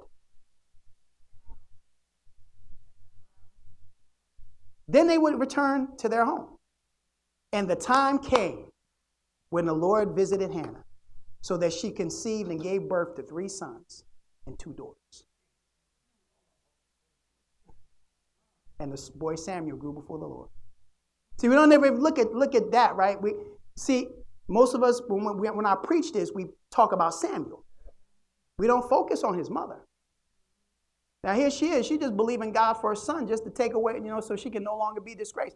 [4.87, 6.57] Then they would return to their home.
[7.53, 8.65] And the time came
[9.49, 10.83] when the Lord visited Hannah
[11.41, 14.03] so that she conceived and gave birth to three sons
[14.45, 15.25] and two daughters.
[18.79, 20.49] And the boy Samuel grew before the Lord.
[21.37, 23.21] See, we don't ever look at look at that, right?
[23.21, 23.33] We
[23.77, 24.07] see
[24.47, 27.63] most of us when we, when I preach this, we talk about Samuel.
[28.59, 29.79] We don't focus on his mother.
[31.23, 31.87] Now here she is.
[31.87, 34.49] She just believing God for her son just to take away, you know, so she
[34.49, 35.55] can no longer be disgraced.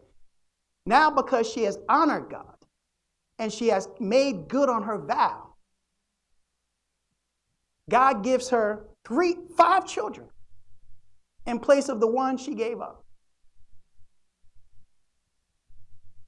[0.86, 2.56] Now, because she has honored God
[3.38, 5.54] and she has made good on her vow,
[7.90, 10.28] God gives her three, five children
[11.46, 13.04] in place of the one she gave up.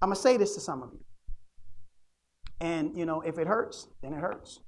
[0.02, 1.04] I'm to say this to some of you.
[2.60, 4.60] And, you know, if it hurts, then it hurts.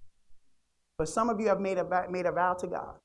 [0.98, 2.96] But some of you have made a, made a vow to God.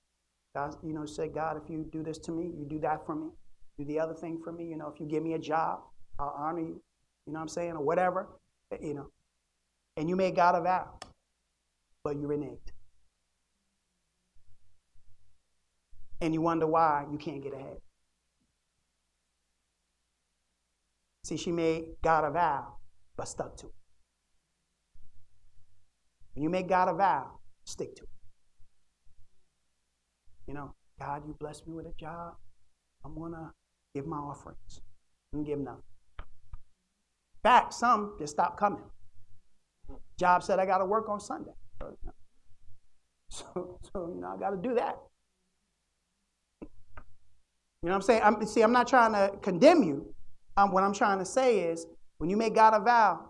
[0.56, 3.16] God, you know, say, God, if you do this to me, you do that for
[3.16, 3.30] me,
[3.78, 4.66] do the other thing for me.
[4.66, 5.80] You know, if you give me a job,
[6.20, 6.82] I'll honor you.
[7.26, 7.72] You know what I'm saying?
[7.74, 8.28] Or whatever,
[8.72, 9.08] eh, you know.
[9.96, 10.98] And you made God a vow,
[12.04, 12.72] but you reneged.
[16.20, 17.78] And you wonder why you can't get ahead.
[21.24, 22.76] See, she made God a vow,
[23.16, 23.74] but stuck to it.
[26.34, 28.10] When you make God a vow, stick to it.
[30.48, 32.36] You know, God, you bless me with a job.
[33.06, 33.52] I'm going to
[33.96, 34.82] give my offerings
[35.34, 35.82] and give nothing
[37.44, 38.84] Back, some just stopped coming.
[40.18, 41.52] Job said, I got to work on Sunday.
[43.30, 44.96] So, so you know, I got to do that.
[46.62, 46.68] You
[47.82, 48.22] know what I'm saying?
[48.24, 50.14] I'm, see, I'm not trying to condemn you.
[50.56, 51.88] Um, what I'm trying to say is
[52.20, 53.28] when you make God a vow,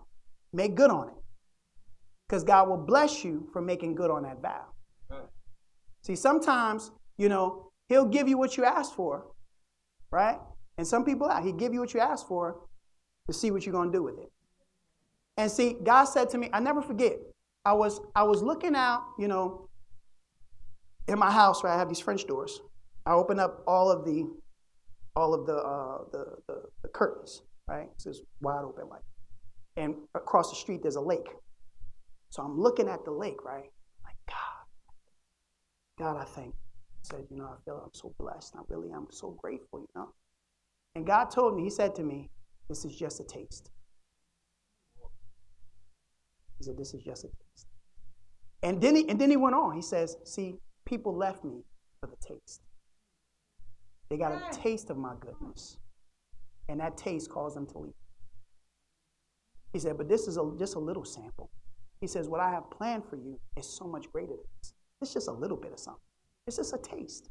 [0.52, 1.14] make good on it.
[2.34, 4.66] Because God will bless you for making good on that vow.
[6.02, 9.28] See, sometimes, you know, He'll give you what you ask for,
[10.10, 10.40] right?
[10.80, 12.62] And some people, out, He'll give you what you ask for,
[13.28, 14.32] to see what you're going to do with it.
[15.38, 17.20] And see, God said to me, I never forget.
[17.66, 19.70] I was I was looking out, you know,
[21.08, 22.62] in my house where I have these French doors.
[23.06, 24.28] I open up all of the
[25.16, 27.90] all of the uh, the, the, the curtains, right?
[27.94, 29.04] It's just wide open like.
[29.78, 31.28] And across the street there's a lake.
[32.34, 33.70] So I'm looking at the lake, right?
[34.04, 34.66] Like God,
[36.00, 36.56] God, I thank.
[36.56, 38.56] I said, you know, I feel I'm so blessed.
[38.56, 40.10] I really am so grateful, you know.
[40.96, 42.32] And God told me, He said to me,
[42.68, 43.70] this is just a taste.
[46.58, 47.68] He said, This is just a taste.
[48.64, 49.76] And then he, and then he went on.
[49.76, 51.62] He says, See, people left me
[52.00, 52.64] for the taste.
[54.10, 55.78] They got a taste of my goodness.
[56.68, 57.94] And that taste caused them to leave.
[59.72, 61.52] He said, But this is a, just a little sample.
[62.04, 64.74] He says, What I have planned for you is so much greater than this.
[65.02, 66.02] It's just a little bit of something,
[66.46, 67.30] it's just a taste.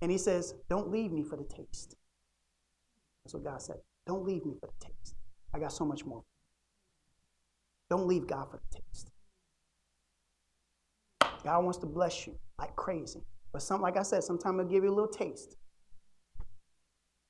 [0.00, 1.96] And he says, Don't leave me for the taste.
[3.24, 3.78] That's what God said.
[4.06, 5.16] Don't leave me for the taste.
[5.52, 6.22] I got so much more.
[7.90, 9.10] Don't leave God for the taste.
[11.42, 13.22] God wants to bless you like crazy.
[13.52, 15.56] But some, like I said, sometimes He'll give you a little taste.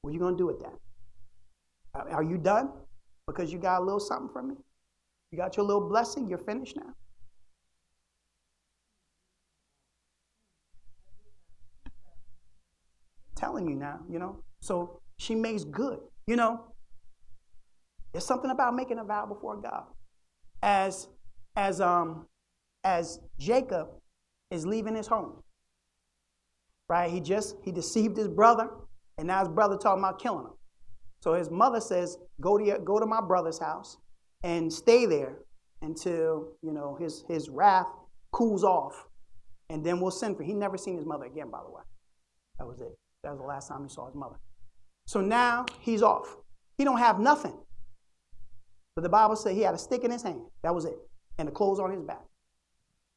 [0.03, 0.75] What are you going to do with that?
[2.13, 2.69] Are you done?
[3.27, 4.55] Because you got a little something from me?
[5.31, 6.29] You got your little blessing?
[6.29, 6.95] You're finished now?
[13.39, 14.43] telling you now, you know.
[14.61, 16.65] So she makes good, you know.
[18.13, 19.85] There's something about making a vow before God.
[20.63, 21.09] As
[21.57, 22.27] as um
[22.85, 23.89] as Jacob
[24.51, 25.43] is leaving his home.
[26.89, 27.11] Right?
[27.11, 28.69] He just he deceived his brother,
[29.19, 30.55] and now his brother talking about killing him.
[31.21, 33.99] So his mother says, "Go to your, go to my brother's house
[34.43, 35.39] and stay there
[35.83, 37.89] until you know his his wrath
[38.33, 39.07] cools off,
[39.71, 41.83] and then we'll send for." He never seen his mother again, by the way.
[42.59, 42.97] That was it.
[43.23, 44.37] That was the last time he saw his mother.
[45.07, 46.37] So now he's off.
[46.77, 47.57] He don't have nothing.
[48.95, 50.43] But the Bible said he had a stick in his hand.
[50.63, 50.97] That was it.
[51.39, 52.25] And the clothes on his back.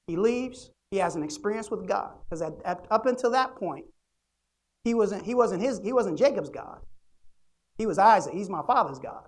[0.07, 0.71] He leaves.
[0.91, 2.11] He has an experience with God.
[2.29, 3.85] Because up until that point,
[4.83, 6.79] he wasn't, he wasn't his, he wasn't Jacob's God.
[7.77, 8.33] He was Isaac.
[8.33, 9.27] He's my father's God.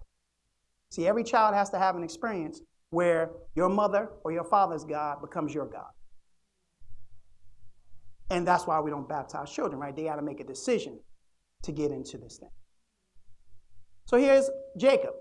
[0.94, 5.22] See, every child has to have an experience where your mother or your father's God
[5.22, 5.90] becomes your God.
[8.30, 9.96] And that's why we don't baptize children, right?
[9.96, 11.00] They got to make a decision
[11.64, 12.52] to get into this thing.
[14.06, 15.16] So here's Jacob.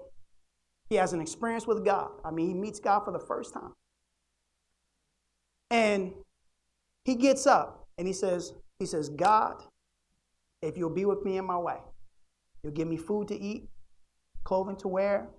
[0.91, 2.11] He has an experience with God.
[2.23, 3.73] I mean, he meets God for the first time.
[5.71, 6.13] And
[7.07, 9.63] he gets up and he says, he says, God,
[10.61, 11.79] if you'll be with me in my way,
[12.63, 13.71] you'll give me food to eat,
[14.45, 15.31] clothing to wear,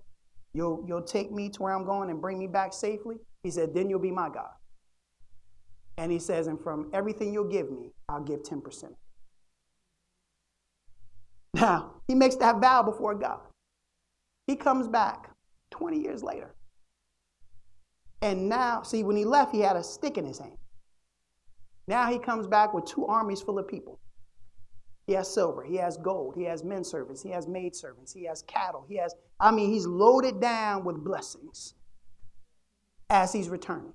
[0.54, 3.16] you'll, you'll take me to where I'm going and bring me back safely.
[3.42, 4.50] He said, then you'll be my God.
[5.98, 8.94] And he says, and from everything you'll give me, I'll give 10%.
[11.54, 13.40] Now, he makes that vow before God.
[14.46, 15.30] He comes back
[15.70, 16.54] 20 years later.
[18.22, 20.56] And now, see, when he left, he had a stick in his hand.
[21.86, 24.00] Now he comes back with two armies full of people.
[25.06, 28.24] He has silver, he has gold, he has men servants, he has maid servants, he
[28.24, 31.74] has cattle, he has, I mean, he's loaded down with blessings
[33.10, 33.92] as he's returning.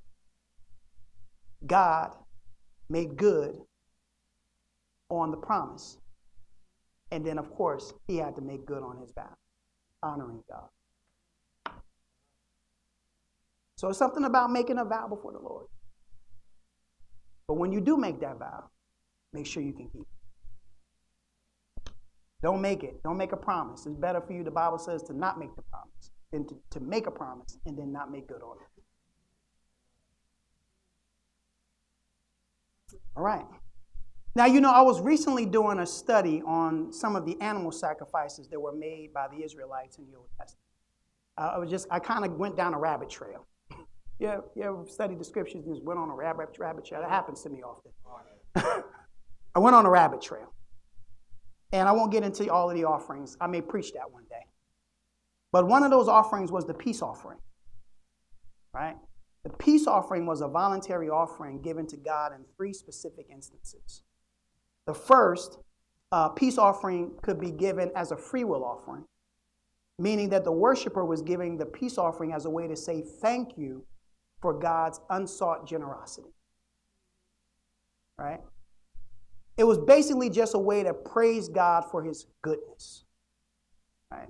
[1.65, 2.13] God
[2.89, 3.60] made good
[5.10, 5.98] on the promise.
[7.12, 9.36] And then, of course, he had to make good on his vow,
[10.04, 10.69] honoring God.
[13.78, 15.65] So it's something about making a vow before the Lord.
[17.48, 18.65] But when you do make that vow,
[19.34, 20.18] make sure you can keep it.
[22.41, 23.02] Don't make it.
[23.04, 23.86] Don't make a promise.
[23.86, 26.80] It's better for you, the Bible says, to not make the promise than to, to
[26.80, 28.67] make a promise and then not make good on it.
[33.15, 33.45] All right.
[34.36, 38.47] Now, you know, I was recently doing a study on some of the animal sacrifices
[38.49, 40.63] that were made by the Israelites in the Old Testament.
[41.38, 43.45] Uh, I was just, I kind of went down a rabbit trail.
[44.19, 47.02] yeah, ever studied the scriptures and just went on a rabbit, rabbit trail?
[47.02, 47.91] That happens to me often.
[49.56, 50.54] I went on a rabbit trail.
[51.71, 53.38] And I won't get into all of the offerings.
[53.39, 54.45] I may preach that one day.
[55.51, 57.39] But one of those offerings was the peace offering.
[58.73, 58.95] Right?
[59.43, 64.03] The peace offering was a voluntary offering given to God in three specific instances.
[64.86, 65.60] The first,
[66.12, 69.05] uh, peace offering could be given as a free will offering,
[69.97, 73.58] meaning that the worshiper was giving the peace offering as a way to say thank
[73.58, 73.86] you
[74.41, 76.34] for God's unsought generosity.
[78.17, 78.39] Right?
[79.60, 83.04] It was basically just a way to praise God for his goodness.
[84.10, 84.30] Right?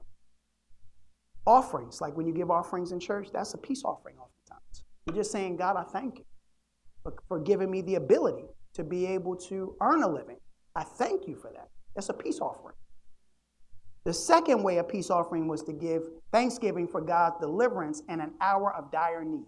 [1.46, 4.86] Offerings, like when you give offerings in church, that's a peace offering oftentimes.
[5.06, 6.26] You're just saying, God, I thank you
[7.28, 10.38] for, giving me the ability to be able to earn a living.
[10.76, 11.70] I thank you for that.
[11.94, 12.76] That's a peace offering.
[14.06, 18.34] The second way a peace offering was to give thanksgiving for God's deliverance in an
[18.42, 19.46] hour of dire need.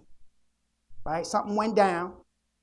[1.07, 1.25] Right?
[1.25, 2.13] Something went down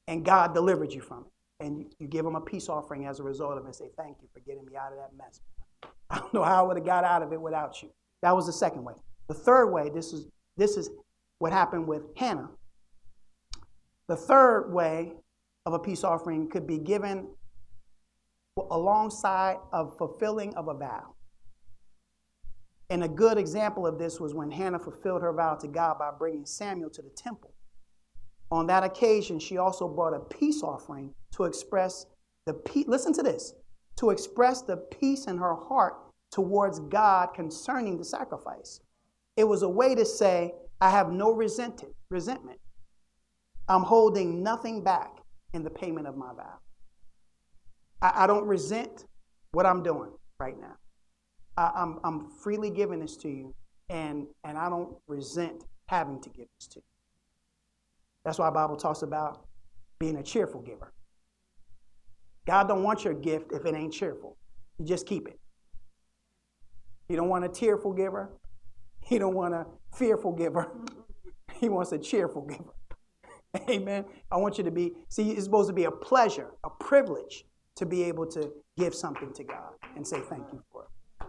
[0.07, 1.32] and God delivered you from it.
[1.61, 4.18] And you, give them a peace offering as a result of it and say, Thank
[4.22, 5.40] you for getting me out of that mess.
[6.11, 7.90] I don't know how I would have got out of it without you.
[8.22, 8.94] That was the second way.
[9.28, 10.90] The third way, this is this is
[11.38, 12.48] what happened with Hannah.
[14.09, 15.12] The third way
[15.66, 17.28] of a peace offering could be given
[18.70, 21.14] alongside of fulfilling of a vow.
[22.90, 26.11] And a good example of this was when Hannah fulfilled her vow to God by
[26.11, 27.52] bringing Samuel to the temple.
[28.51, 32.07] On that occasion, she also brought a peace offering to express
[32.46, 32.86] the peace.
[32.88, 33.55] Listen to this
[33.96, 35.94] to express the peace in her heart
[36.30, 38.80] towards God concerning the sacrifice.
[39.36, 42.61] It was a way to say, I have no resentment, resentment
[43.68, 45.18] I'm holding nothing back
[45.53, 46.59] in the payment of my vow.
[48.01, 49.05] I, I don't resent
[49.53, 50.76] what I'm doing right now.
[51.57, 53.55] I, I'm, I'm freely giving this to you,
[53.90, 56.88] and, and I don't resent having to give this to you.
[58.29, 59.47] That's why the Bible talks about
[59.99, 60.93] being a cheerful giver.
[62.47, 64.37] God don't want your gift if it ain't cheerful.
[64.79, 65.41] You just keep it.
[67.09, 68.29] He don't want a tearful giver.
[69.01, 69.64] He don't want a
[69.97, 70.70] fearful giver.
[71.59, 72.74] He wants a cheerful giver.
[73.70, 74.05] Amen.
[74.31, 77.87] I want you to be, see, it's supposed to be a pleasure, a privilege to
[77.87, 81.26] be able to give something to God and say thank you for it.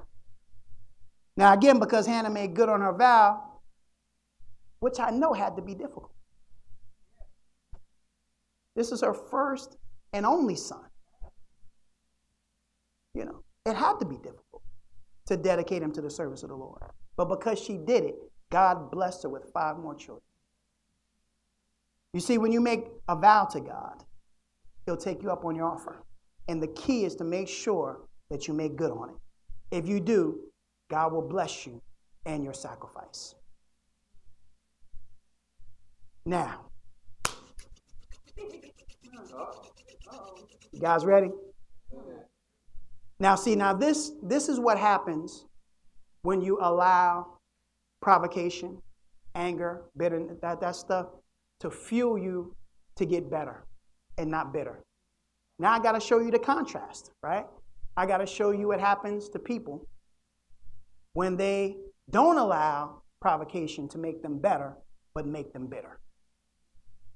[1.37, 3.41] Now, again, because Hannah made good on her vow,
[4.81, 6.11] which I know had to be difficult.
[8.79, 9.75] This is her first
[10.13, 10.85] and only son.
[13.13, 14.63] You know, it had to be difficult
[15.25, 16.81] to dedicate him to the service of the Lord.
[17.17, 18.15] But because she did it,
[18.49, 20.23] God blessed her with five more children.
[22.13, 24.05] You see, when you make a vow to God,
[24.85, 26.01] He'll take you up on your offer.
[26.47, 29.75] And the key is to make sure that you make good on it.
[29.77, 30.39] If you do,
[30.89, 31.81] God will bless you
[32.25, 33.35] and your sacrifice.
[36.25, 36.68] Now,
[40.71, 41.29] you guys ready?
[43.19, 45.45] Now, see, now this this is what happens
[46.21, 47.37] when you allow
[48.01, 48.81] provocation,
[49.35, 51.07] anger, bitterness, that, that stuff
[51.59, 52.55] to fuel you
[52.95, 53.65] to get better
[54.17, 54.83] and not bitter.
[55.57, 57.45] Now I got to show you the contrast, right?
[57.97, 59.87] I got to show you what happens to people
[61.13, 61.77] when they
[62.09, 64.77] don't allow provocation to make them better,
[65.13, 65.99] but make them bitter.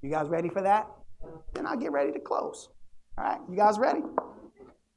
[0.02, 0.86] You guys ready for that?
[1.52, 2.68] Then I'll get ready to close.
[3.18, 4.00] All right, you guys ready?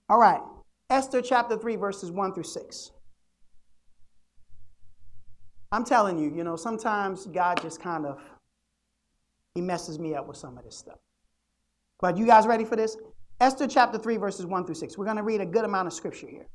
[0.09, 0.41] All right,
[0.89, 2.91] Esther chapter 3, verses 1 through 6.
[5.71, 8.19] I'm telling you, you know, sometimes God just kind of
[9.57, 10.99] he messes me up with some of this stuff.
[11.99, 12.95] But you guys ready for this?
[13.41, 14.97] Esther chapter 3, verses 1 through 6.
[14.97, 16.47] We're going to read a good amount of scripture here.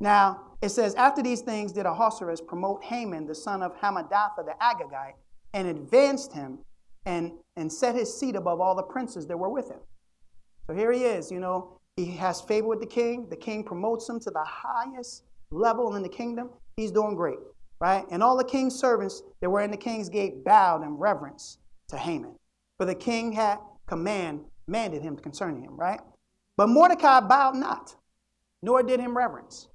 [0.00, 4.54] Now, it says, After these things did Ahasuerus promote Haman, the son of Hammedatha the
[4.60, 5.16] Agagite,
[5.52, 6.60] and advanced him
[7.06, 9.80] and, and set his seat above all the princes that were with him.
[10.66, 13.28] So here he is, you know, he has favor with the king.
[13.28, 16.50] The king promotes him to the highest level in the kingdom.
[16.76, 17.38] He's doing great
[17.80, 18.04] right?
[18.10, 21.96] And all the king's servants that were in the king's gate bowed in reverence to
[21.96, 22.34] Haman.
[22.76, 26.00] For the king had command, commanded him concerning him, right?
[26.56, 27.96] But Mordecai bowed not,
[28.62, 29.68] nor did him reverence.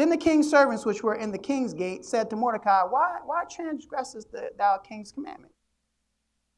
[0.00, 3.44] Then the king's servants, which were in the king's gate, said to Mordecai, Why, why
[3.44, 5.52] transgressest thou king's commandment?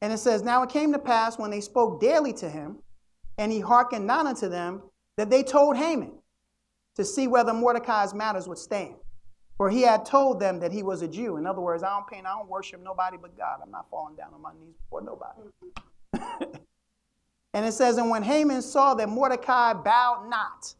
[0.01, 2.77] And it says, Now it came to pass when they spoke daily to him,
[3.37, 4.83] and he hearkened not unto them,
[5.17, 6.13] that they told Haman
[6.95, 8.95] to see whether Mordecai's matters would stand.
[9.57, 11.35] For he had told them that he was a Jew.
[11.35, 13.59] In other words, I don't paint, I don't worship nobody but God.
[13.61, 15.41] I'm not falling down on my knees before nobody.
[17.53, 20.75] and it says, And when Haman saw that Mordecai bowed not,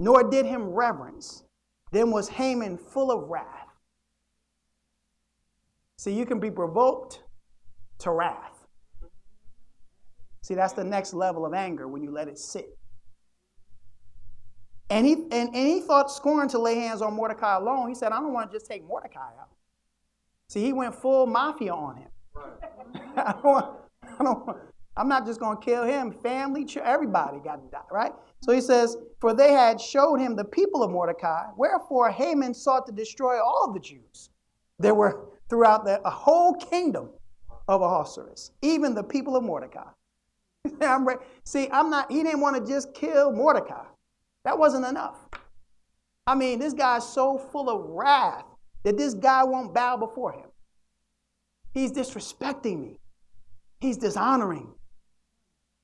[0.00, 1.44] nor did him reverence,
[1.92, 3.66] then was Haman full of wrath.
[5.98, 7.22] See, you can be provoked
[7.98, 8.66] to wrath.
[10.42, 12.78] See, that's the next level of anger when you let it sit.
[14.88, 17.88] And he, and, and he thought scorn to lay hands on Mordecai alone.
[17.88, 19.48] He said, I don't want to just take Mordecai out.
[20.48, 22.08] See, he went full mafia on him.
[22.34, 23.12] Right.
[23.16, 24.58] I don't want, I don't want,
[24.96, 26.10] I'm not just going to kill him.
[26.10, 28.12] Family, everybody got to die, right?
[28.40, 32.86] So he says, For they had showed him the people of Mordecai, wherefore Haman sought
[32.86, 34.30] to destroy all the Jews.
[34.78, 37.10] There were throughout the whole kingdom
[37.68, 39.88] of Ahasuerus, even the people of Mordecai.
[40.80, 41.06] I'm
[41.44, 43.84] See, I'm not, he didn't want to just kill Mordecai.
[44.44, 45.16] That wasn't enough.
[46.26, 48.44] I mean, this guy's so full of wrath
[48.82, 50.48] that this guy won't bow before him.
[51.74, 52.98] He's disrespecting me,
[53.80, 54.72] he's dishonoring.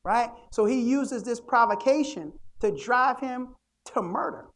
[0.05, 0.30] Right?
[0.50, 3.55] So he uses this provocation to drive him
[3.94, 4.46] to murder.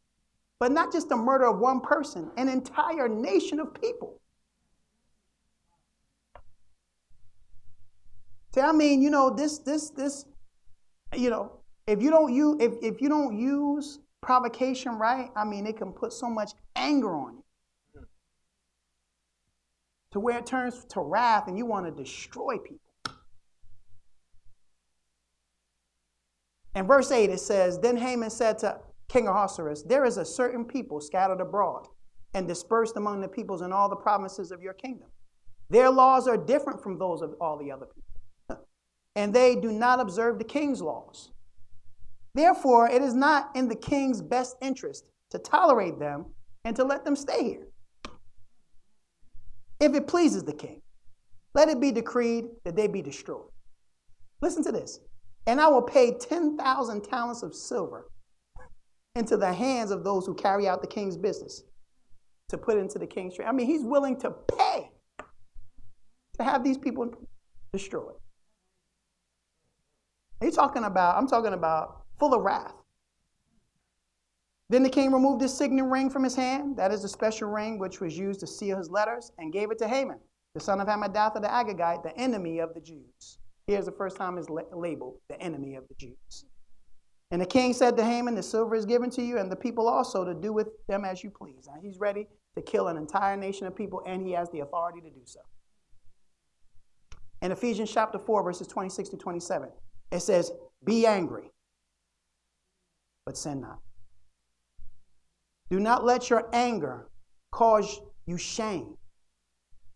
[0.59, 4.19] But not just the murder of one person, an entire nation of people.
[8.53, 10.25] See, I mean, you know, this, this, this,
[11.15, 15.65] you know, if you don't use if, if you don't use provocation right, I mean
[15.65, 17.35] it can put so much anger on
[17.93, 18.07] you.
[20.11, 22.86] To where it turns to wrath and you want to destroy people.
[26.77, 30.63] In verse 8 it says, Then Haman said to King Ahasuerus, There is a certain
[30.63, 31.87] people scattered abroad
[32.35, 35.07] and dispersed among the peoples in all the provinces of your kingdom.
[35.71, 38.67] Their laws are different from those of all the other people.
[39.15, 41.31] and they do not observe the king's laws.
[42.35, 46.27] Therefore, it is not in the king's best interest to tolerate them
[46.63, 47.67] and to let them stay here.
[49.79, 50.83] If it pleases the king,
[51.55, 53.49] let it be decreed that they be destroyed.
[54.41, 54.99] Listen to this.
[55.47, 58.11] And I will pay 10,000 talents of silver
[59.15, 61.63] into the hands of those who carry out the king's business
[62.49, 63.47] to put into the king's trade.
[63.47, 64.91] I mean, he's willing to pay
[66.37, 67.09] to have these people
[67.71, 68.15] destroyed.
[70.41, 72.75] He's talking about, I'm talking about full of wrath.
[74.69, 77.79] Then the king removed his signet ring from his hand, that is the special ring
[77.79, 80.19] which was used to seal his letters, and gave it to Haman,
[80.53, 83.39] the son of Hammedatha the Agagite, the enemy of the Jews.
[83.67, 86.45] Here's the first time it's labeled the enemy of the Jews.
[87.31, 89.89] And the king said to Haman, The silver is given to you, and the people
[89.89, 91.67] also to do with them as you please.
[91.67, 95.01] Now he's ready to kill an entire nation of people, and he has the authority
[95.01, 95.41] to do so.
[97.41, 99.69] In Ephesians chapter 4, verses 26 to 27,
[100.11, 100.51] it says,
[100.85, 101.51] Be angry,
[103.25, 103.79] but sin not.
[105.69, 107.09] Do not let your anger
[107.51, 108.95] cause you shame,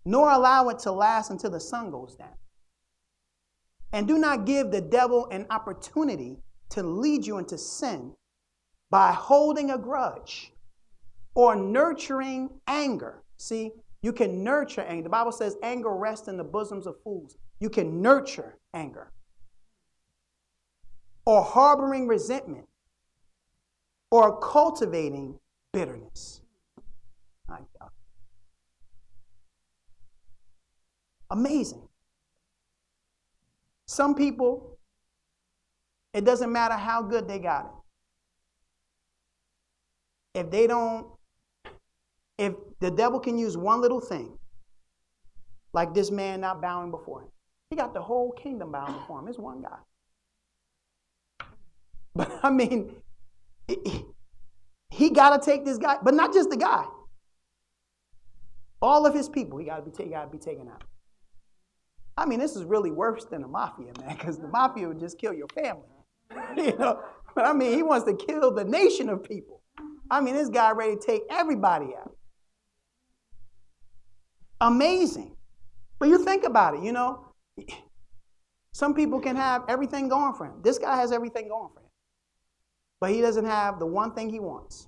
[0.03, 2.35] nor allow it to last until the sun goes down.
[3.93, 6.37] And do not give the devil an opportunity
[6.69, 8.13] to lead you into sin
[8.89, 10.53] by holding a grudge
[11.35, 13.23] or nurturing anger.
[13.37, 13.71] See,
[14.01, 15.03] you can nurture anger.
[15.03, 17.37] The Bible says anger rests in the bosoms of fools.
[17.59, 19.11] You can nurture anger.
[21.25, 22.67] Or harboring resentment
[24.09, 25.39] or cultivating
[25.71, 26.41] bitterness.
[31.29, 31.87] Amazing.
[33.91, 34.77] Some people,
[36.13, 37.71] it doesn't matter how good they got it.
[40.39, 41.07] If they don't,
[42.37, 44.37] if the devil can use one little thing,
[45.73, 47.27] like this man not bowing before him,
[47.69, 49.27] he got the whole kingdom bowing before him.
[49.27, 49.79] It's one guy.
[52.15, 52.95] But I mean,
[54.89, 56.85] he got to take this guy, but not just the guy.
[58.81, 60.83] All of his people, he got to be, he got to be taken out.
[62.21, 65.17] I mean, this is really worse than the mafia, man, because the mafia would just
[65.17, 65.89] kill your family.
[66.55, 67.01] you know,
[67.33, 69.63] but I mean, he wants to kill the nation of people.
[70.11, 72.15] I mean, this guy ready to take everybody out.
[74.61, 75.35] Amazing.
[75.97, 77.25] But you think about it, you know,
[78.71, 80.61] some people can have everything going for him.
[80.61, 81.89] This guy has everything going for him.
[82.99, 84.87] But he doesn't have the one thing he wants,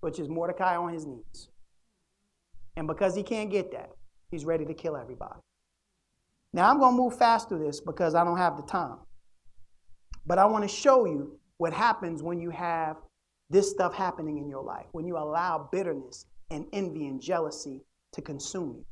[0.00, 1.48] which is Mordecai on his knees.
[2.76, 3.90] And because he can't get that,
[4.30, 5.40] he's ready to kill everybody.
[6.52, 8.98] Now, I'm going to move fast through this because I don't have the time.
[10.26, 12.96] But I want to show you what happens when you have
[13.50, 17.82] this stuff happening in your life, when you allow bitterness and envy and jealousy
[18.12, 18.84] to consume you.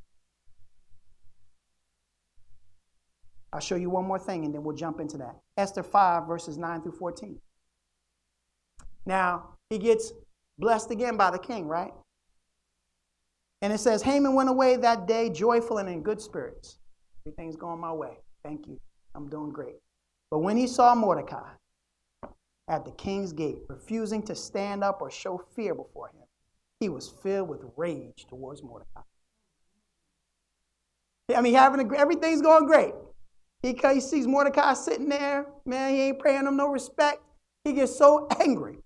[3.53, 5.37] I'll show you one more thing and then we'll jump into that.
[5.57, 7.39] Esther 5, verses 9 through 14.
[9.07, 10.13] Now, he gets
[10.59, 11.93] blessed again by the king, right?
[13.63, 16.78] And it says, Haman went away that day joyful and in good spirits.
[17.29, 18.17] Everything's going my way.
[18.43, 18.81] Thank you.
[19.15, 19.77] I'm doing great.
[20.31, 21.51] But when he saw Mordecai
[22.69, 26.25] at the king's gate, refusing to stand up or show fear before him,
[26.81, 29.03] he was filled with rage towards Mordecai.
[31.37, 32.95] I mean, having a, everything's going great.
[33.63, 37.21] He, he sees Mordecai sitting there, man, he ain't paying him no respect.
[37.65, 38.79] He gets so angry.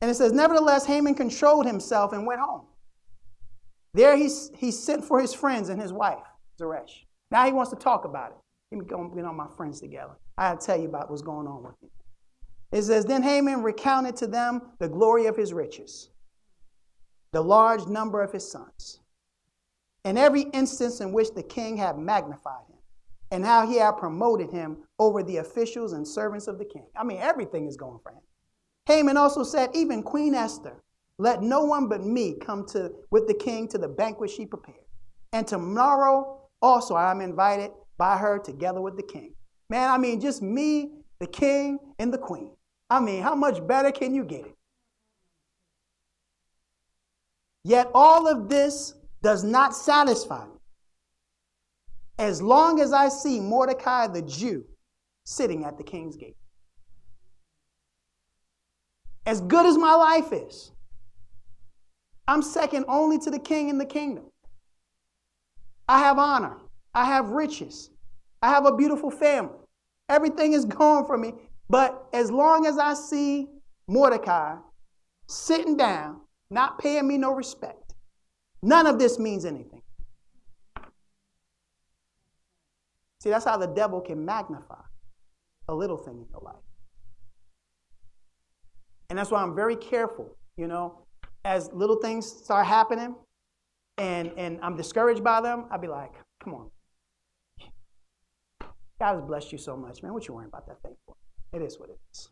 [0.00, 2.66] And it says, Nevertheless, Haman controlled himself and went home.
[3.94, 6.26] There he, he sent for his friends and his wife,
[6.58, 7.06] Zeresh.
[7.30, 8.36] Now he wants to talk about it.
[8.72, 10.14] Let me go get all my friends together.
[10.36, 11.88] I got to tell you about what's going on with me.
[12.72, 16.10] It says, Then Haman recounted to them the glory of his riches,
[17.32, 19.00] the large number of his sons,
[20.04, 22.78] and every instance in which the king had magnified him,
[23.30, 26.86] and how he had promoted him over the officials and servants of the king.
[26.96, 28.22] I mean, everything is going for him.
[28.86, 30.82] Haman also said, Even Queen Esther,
[31.18, 34.78] let no one but me come to with the king to the banquet she prepared.
[35.32, 39.34] And tomorrow also I am invited by her together with the king.
[39.68, 42.52] Man, I mean, just me, the king, and the queen.
[42.88, 44.56] I mean, how much better can you get it?
[47.64, 50.52] Yet all of this does not satisfy me.
[52.18, 54.64] As long as I see Mordecai the Jew
[55.24, 56.36] sitting at the king's gate.
[59.26, 60.70] As good as my life is,
[62.28, 64.26] I'm second only to the king in the kingdom.
[65.88, 66.58] I have honor.
[66.94, 67.90] I have riches.
[68.42, 69.58] I have a beautiful family.
[70.08, 71.34] Everything is going for me.
[71.68, 73.48] But as long as I see
[73.88, 74.56] Mordecai
[75.28, 76.20] sitting down,
[76.50, 77.94] not paying me no respect,
[78.62, 79.82] none of this means anything.
[83.20, 84.82] See, that's how the devil can magnify
[85.68, 86.54] a little thing in your life.
[89.10, 91.06] And that's why I'm very careful, you know,
[91.44, 93.16] as little things start happening
[93.98, 96.70] and, and I'm discouraged by them, I'll be like, come on.
[99.00, 100.12] God has blessed you so much, man.
[100.12, 101.14] What you worrying about that thing for?
[101.52, 102.30] It is what it is.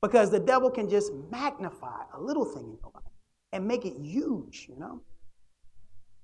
[0.00, 3.04] Because the devil can just magnify a little thing in your life
[3.52, 5.02] and make it huge, you know?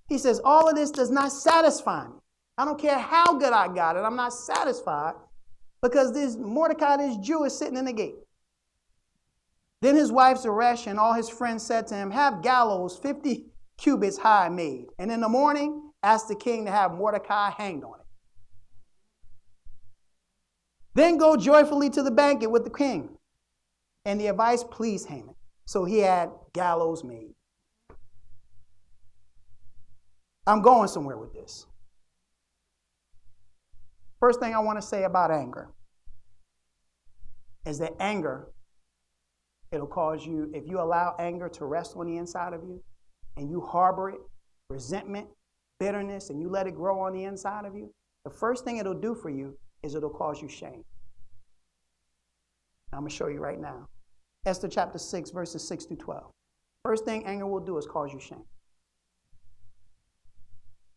[0.08, 2.14] He says, All of this does not satisfy me.
[2.56, 5.14] I don't care how good I got it, I'm not satisfied
[5.82, 8.14] because this Mordecai, this Jew, is sitting in the gate.
[9.82, 13.44] Then his wife Zeresh and all his friends said to him, Have gallows 50
[13.78, 18.00] cubits high made, and in the morning ask the king to have Mordecai hanged on
[18.00, 18.06] it.
[20.94, 23.16] Then go joyfully to the banquet with the king.
[24.04, 25.34] And the advice pleased Haman.
[25.66, 27.34] So he had gallows made.
[30.46, 31.66] I'm going somewhere with this.
[34.20, 35.70] First thing I want to say about anger
[37.66, 38.52] is that anger,
[39.72, 42.82] it'll cause you, if you allow anger to rest on the inside of you
[43.36, 44.20] and you harbor it,
[44.70, 45.26] resentment,
[45.78, 47.92] bitterness, and you let it grow on the inside of you,
[48.24, 50.84] the first thing it'll do for you is it'll cause you shame.
[52.92, 53.88] I'm going to show you right now.
[54.46, 56.30] Esther chapter 6, verses 6 to 12.
[56.84, 58.44] First thing anger will do is cause you shame.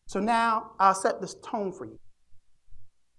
[0.07, 1.99] So now I'll set this tone for you.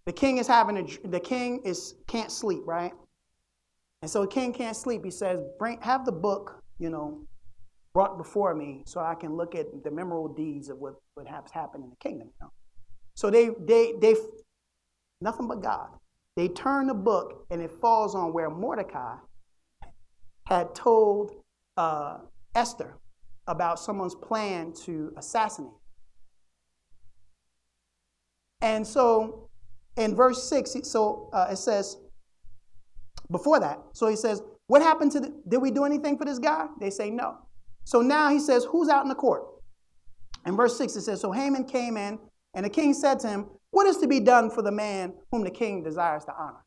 [0.06, 2.92] The king is having a the king is can't sleep, right?
[4.00, 5.04] And so the king can't sleep.
[5.04, 7.26] He says, Bring have the book, you know,
[7.98, 11.50] brought before me so I can look at the memorable deeds of what, what has
[11.50, 12.28] happened in the kingdom.
[12.28, 12.52] You know?
[13.16, 14.14] So they they they
[15.20, 15.88] nothing but God.
[16.36, 19.16] They turn the book and it falls on where Mordecai
[20.46, 21.42] had told
[21.76, 22.18] uh,
[22.54, 22.98] Esther
[23.48, 25.72] about someone's plan to assassinate.
[28.60, 29.48] And so
[29.96, 31.96] in verse 6, so uh, it says,
[33.28, 36.38] before that, so he says, What happened to the, did we do anything for this
[36.38, 36.66] guy?
[36.78, 37.38] They say no.
[37.88, 39.44] So now he says, Who's out in the court?
[40.44, 42.18] In verse 6, it says, So Haman came in,
[42.52, 45.42] and the king said to him, What is to be done for the man whom
[45.42, 46.66] the king desires to honor?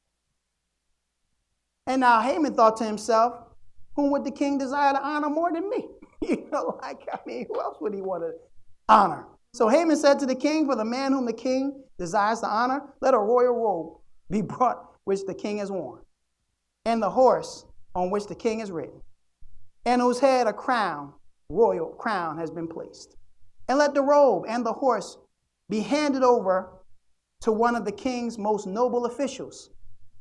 [1.86, 3.36] And now Haman thought to himself,
[3.96, 5.90] Whom would the king desire to honor more than me?
[6.22, 8.32] you know, like, I mean, who else would he want to
[8.90, 9.28] honor?
[9.54, 12.82] So Haman said to the king, For the man whom the king desires to honor,
[13.00, 13.98] let a royal robe
[14.32, 16.02] be brought which the king has worn,
[16.86, 19.02] and the horse on which the king is ridden,
[19.86, 21.14] and whose head a crown,
[21.50, 23.16] royal crown, has been placed.
[23.68, 25.18] And let the robe and the horse
[25.70, 26.70] be handed over
[27.42, 29.70] to one of the king's most noble officials.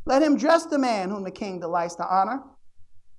[0.06, 2.42] Let him dress the man whom the king delights to honor,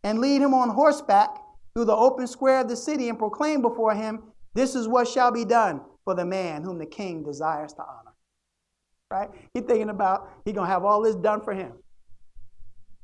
[0.04, 1.30] and lead him on horseback
[1.74, 4.24] through the open square of the city, and proclaim before him,
[4.54, 8.14] This is what shall be done for the man whom the king desires to honor.
[9.10, 9.30] Right?
[9.54, 11.74] He's thinking about he gonna have all this done for him.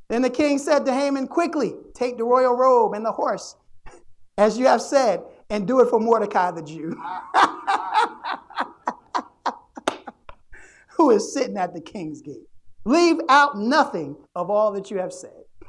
[0.09, 3.55] Then the king said to Haman, Quickly, take the royal robe and the horse,
[4.37, 6.95] as you have said, and do it for Mordecai the Jew,
[10.89, 12.47] who is sitting at the king's gate.
[12.85, 15.31] Leave out nothing of all that you have said.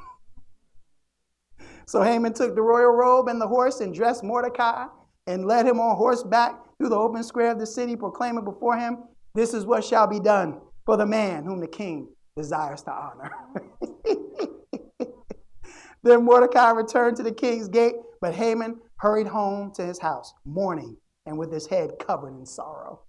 [1.85, 4.85] So Haman took the royal robe and the horse and dressed Mordecai
[5.25, 9.05] and led him on horseback through the open square of the city, proclaiming before him,
[9.33, 13.31] This is what shall be done for the man whom the king desires to honor.
[16.03, 20.97] then Mordecai returned to the king's gate, but Haman hurried home to his house, mourning
[21.25, 23.01] and with his head covered in sorrow.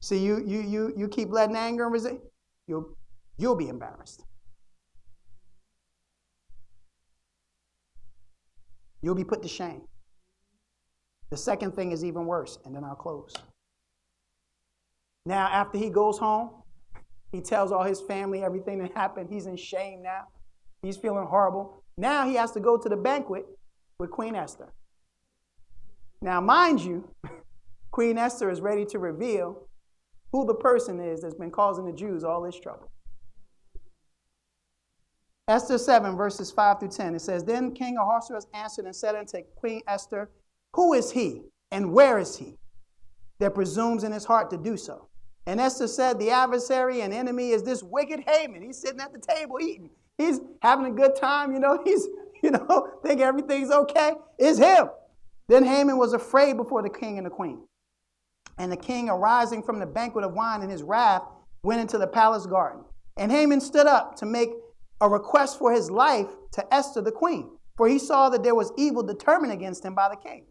[0.00, 2.20] See, you you you you keep letting anger and resent,
[2.66, 2.96] you'll
[3.36, 4.24] you'll be embarrassed.
[9.02, 9.82] You'll be put to shame.
[11.30, 13.34] The second thing is even worse, and then I'll close.
[15.28, 16.48] Now, after he goes home,
[17.32, 19.28] he tells all his family everything that happened.
[19.30, 20.22] He's in shame now.
[20.80, 21.84] He's feeling horrible.
[21.98, 23.44] Now he has to go to the banquet
[23.98, 24.72] with Queen Esther.
[26.22, 27.10] Now, mind you,
[27.90, 29.68] Queen Esther is ready to reveal
[30.32, 32.90] who the person is that's been causing the Jews all this trouble.
[35.46, 39.42] Esther 7, verses 5 through 10, it says, Then King Ahasuerus answered and said unto
[39.56, 40.30] Queen Esther,
[40.72, 42.56] who is he and where is he
[43.40, 45.07] that presumes in his heart to do so?
[45.48, 48.60] And Esther said, The adversary and enemy is this wicked Haman.
[48.60, 49.88] He's sitting at the table eating.
[50.18, 52.06] He's having a good time, you know, he's,
[52.42, 54.12] you know, thinking everything's okay.
[54.38, 54.90] It's him.
[55.48, 57.62] Then Haman was afraid before the king and the queen.
[58.58, 61.22] And the king, arising from the banquet of wine in his wrath,
[61.62, 62.84] went into the palace garden.
[63.16, 64.50] And Haman stood up to make
[65.00, 68.70] a request for his life to Esther the queen, for he saw that there was
[68.76, 70.44] evil determined against him by the king.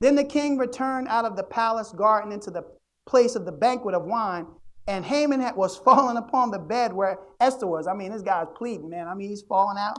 [0.00, 2.64] Then the king returned out of the palace garden into the
[3.10, 4.46] place of the banquet of wine,
[4.86, 7.86] and Haman was fallen upon the bed where Esther was.
[7.86, 9.08] I mean, this guy's pleading, man.
[9.08, 9.98] I mean, he's falling out.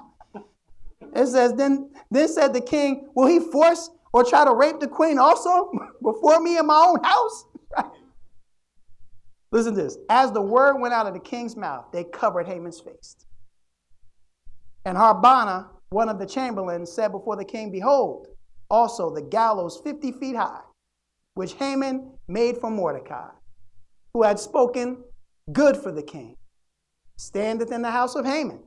[1.13, 4.87] It says, then, then said the king, Will he force or try to rape the
[4.87, 5.71] queen also
[6.03, 7.45] before me in my own house?
[9.51, 9.97] Listen to this.
[10.09, 13.17] As the word went out of the king's mouth, they covered Haman's face.
[14.85, 18.27] And Harbona, one of the chamberlains, said before the king, Behold,
[18.69, 20.61] also the gallows 50 feet high,
[21.41, 23.31] which Haman made for Mordecai,
[24.13, 25.03] who had spoken
[25.51, 26.37] good for the king,
[27.17, 28.61] standeth in the house of Haman.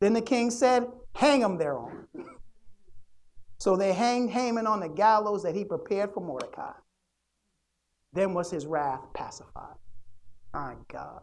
[0.00, 2.06] Then the king said, Hang him thereon.
[3.58, 6.72] So they hanged Haman on the gallows that he prepared for Mordecai.
[8.14, 9.76] Then was his wrath pacified.
[10.54, 11.20] My God.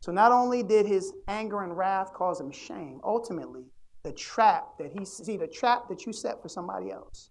[0.00, 3.64] So not only did his anger and wrath cause him shame, ultimately,
[4.04, 7.30] the trap that he see the trap that you set for somebody else,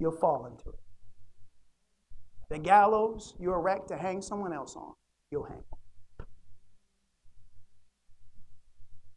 [0.00, 0.80] you'll fall into it.
[2.48, 4.94] The gallows you erect to hang someone else on,
[5.30, 6.26] you'll hang on.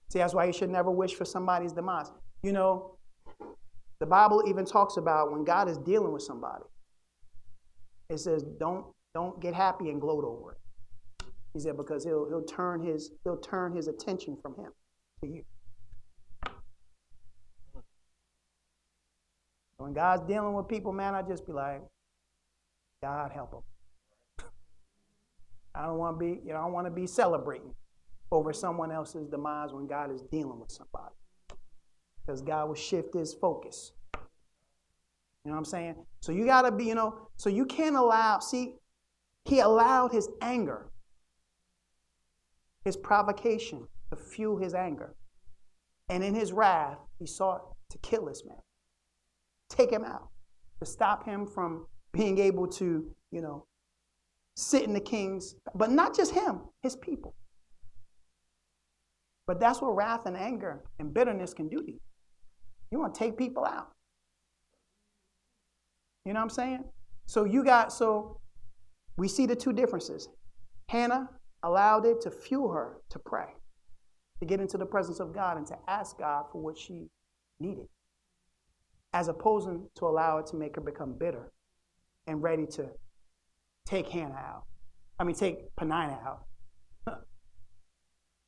[0.09, 2.11] See, that's why you should never wish for somebody's demise.
[2.43, 2.97] You know,
[3.99, 6.65] the Bible even talks about when God is dealing with somebody.
[8.11, 10.57] It says, don't, don't get happy and gloat over it.
[11.53, 14.71] He said, because he'll, he'll, turn his, he'll turn his attention from him
[15.23, 15.43] to you.
[19.83, 21.81] When God's dealing with people, man, I just be like,
[23.01, 24.47] God help them.
[25.75, 27.73] I don't want to be, you know, I want to be celebrating
[28.31, 31.13] over someone else's demise when God is dealing with somebody.
[32.25, 33.91] Because God will shift his focus.
[34.13, 34.19] You
[35.45, 35.95] know what I'm saying?
[36.21, 38.75] So you got to be, you know, so you can't allow, see,
[39.43, 40.87] he allowed his anger
[42.85, 45.15] his provocation to fuel his anger.
[46.09, 48.57] And in his wrath, he sought to kill this man,
[49.73, 50.29] take him out,
[50.79, 53.65] to stop him from being able to, you know,
[54.55, 57.35] sit in the king's, but not just him, his people.
[59.47, 61.99] But that's what wrath and anger and bitterness can do to you.
[62.91, 63.89] You want to take people out.
[66.25, 66.83] You know what I'm saying?
[67.25, 68.39] So you got, so
[69.17, 70.29] we see the two differences.
[70.87, 71.29] Hannah
[71.63, 73.47] allowed it to fuel her to pray,
[74.39, 77.07] to get into the presence of God and to ask God for what she
[77.59, 77.87] needed,
[79.13, 81.51] as opposed to allow it to make her become bitter
[82.27, 82.89] and ready to
[83.85, 84.63] take Hannah out.
[85.19, 86.45] I mean, take Peninnah out.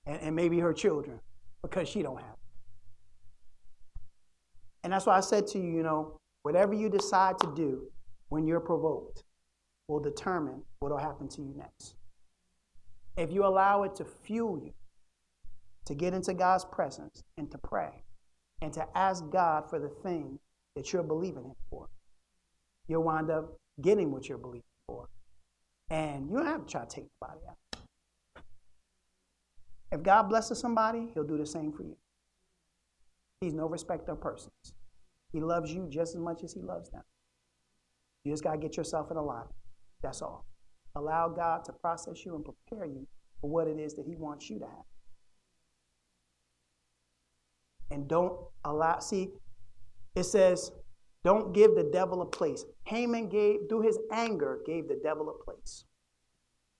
[0.05, 1.19] and, and maybe her children
[1.61, 2.37] because she don't have.
[4.83, 7.87] And that's why I said to you, you know, whatever you decide to do
[8.29, 9.23] when you're provoked
[9.87, 11.95] will determine what will happen to you next
[13.17, 14.73] if you allow it to fuel you
[15.85, 18.03] to get into God's presence and to pray
[18.61, 20.39] and to ask God for the thing
[20.75, 21.87] that you're believing Him for,
[22.87, 25.09] you'll wind up getting what you're believing for.
[25.89, 27.57] And you don't have to try to take the body out.
[29.91, 31.95] If God blesses somebody, He'll do the same for you.
[33.41, 34.73] He's no respecter of persons.
[35.31, 37.03] He loves you just as much as He loves them.
[38.23, 39.55] You just got to get yourself in alignment.
[40.01, 40.45] That's all.
[40.95, 43.07] Allow God to process you and prepare you
[43.39, 44.85] for what it is that He wants you to have.
[47.91, 49.29] And don't allow, see,
[50.15, 50.71] it says,
[51.23, 52.65] don't give the devil a place.
[52.83, 55.85] Haman gave, through his anger, gave the devil a place.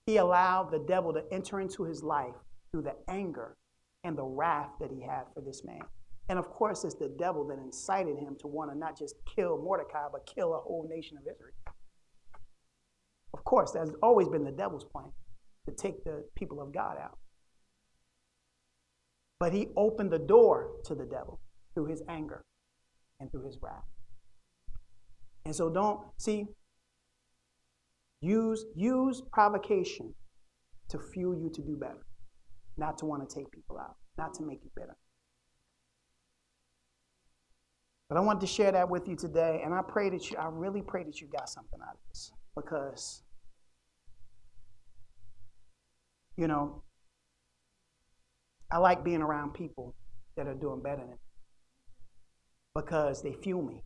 [0.05, 2.35] He allowed the devil to enter into his life
[2.71, 3.57] through the anger
[4.03, 5.81] and the wrath that he had for this man.
[6.29, 9.57] And of course, it's the devil that incited him to want to not just kill
[9.57, 11.53] Mordecai, but kill a whole nation of Israel.
[13.33, 15.11] Of course, that's always been the devil's plan
[15.67, 17.17] to take the people of God out.
[19.39, 21.41] But he opened the door to the devil
[21.73, 22.43] through his anger
[23.19, 23.83] and through his wrath.
[25.45, 26.47] And so don't see
[28.21, 30.13] use use provocation
[30.89, 32.05] to fuel you to do better,
[32.77, 34.95] not to want to take people out, not to make you bitter.
[38.09, 40.47] But I want to share that with you today, and I pray that you I
[40.51, 43.23] really pray that you got something out of this because
[46.37, 46.83] you know,
[48.71, 49.95] I like being around people
[50.35, 51.24] that are doing better than me
[52.75, 53.81] because they fuel me.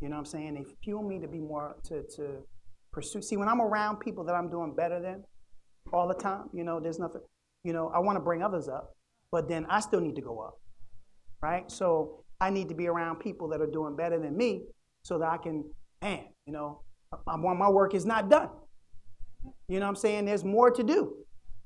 [0.00, 0.54] You know what I'm saying?
[0.54, 2.42] They fuel me to be more, to, to
[2.92, 3.22] pursue.
[3.22, 5.24] See, when I'm around people that I'm doing better than
[5.92, 7.22] all the time, you know, there's nothing,
[7.64, 8.94] you know, I want to bring others up,
[9.32, 10.58] but then I still need to go up,
[11.42, 11.70] right?
[11.70, 14.62] So I need to be around people that are doing better than me
[15.02, 15.64] so that I can,
[16.02, 16.82] man, you know,
[17.26, 18.50] I want my work is not done.
[19.68, 20.26] You know what I'm saying?
[20.26, 21.16] There's more to do.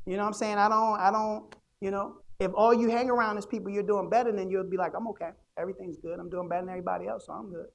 [0.06, 0.58] You know what I'm saying?
[0.58, 4.08] I don't, I don't, you know, if all you hang around is people you're doing
[4.08, 5.30] better than, you'll be like, I'm okay.
[5.60, 6.18] Everything's good.
[6.18, 7.66] I'm doing better than everybody else, so I'm good.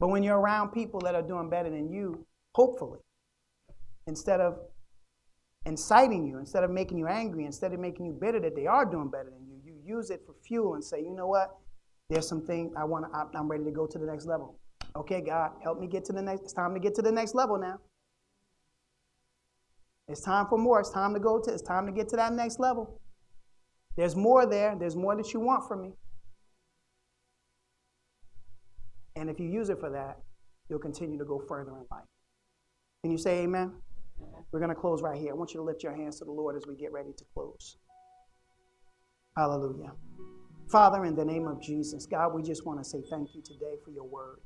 [0.00, 3.00] But when you're around people that are doing better than you, hopefully,
[4.06, 4.58] instead of
[5.66, 8.84] inciting you, instead of making you angry, instead of making you bitter that they are
[8.84, 11.50] doing better than you, you use it for fuel and say, you know what?
[12.08, 14.58] There's something I want to, I'm ready to go to the next level.
[14.96, 17.34] Okay, God, help me get to the next, it's time to get to the next
[17.34, 17.78] level now.
[20.08, 20.80] It's time for more.
[20.80, 22.98] It's time to go to, it's time to get to that next level.
[23.96, 24.74] There's more there.
[24.78, 25.92] There's more that you want from me.
[29.18, 30.18] And if you use it for that,
[30.68, 32.04] you'll continue to go further in life.
[33.02, 33.72] Can you say amen?
[34.52, 35.32] We're going to close right here.
[35.32, 37.24] I want you to lift your hands to the Lord as we get ready to
[37.34, 37.76] close.
[39.36, 39.92] Hallelujah.
[40.70, 43.76] Father, in the name of Jesus, God, we just want to say thank you today
[43.84, 44.38] for your word.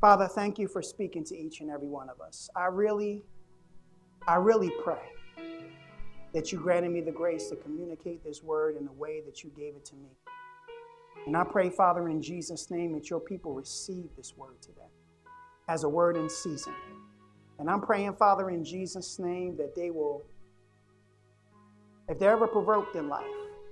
[0.00, 2.48] Father, thank you for speaking to each and every one of us.
[2.56, 3.24] I really,
[4.26, 5.00] I really pray
[6.32, 9.50] that you granted me the grace to communicate this word in the way that you
[9.56, 10.08] gave it to me.
[11.26, 14.82] And I pray, Father, in Jesus' name, that your people receive this word today
[15.68, 16.74] as a word in season.
[17.58, 20.22] And I'm praying, Father, in Jesus' name, that they will,
[22.08, 23.24] if they're ever provoked in life,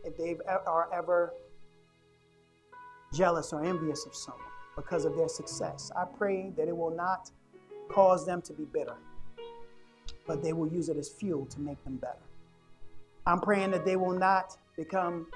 [0.05, 1.35] if they are ever
[3.13, 4.43] jealous or envious of someone
[4.77, 7.31] because of their success, I pray that it will not
[7.91, 8.97] cause them to be bitter,
[10.27, 12.23] but they will use it as fuel to make them better.
[13.27, 15.27] I'm praying that they will not become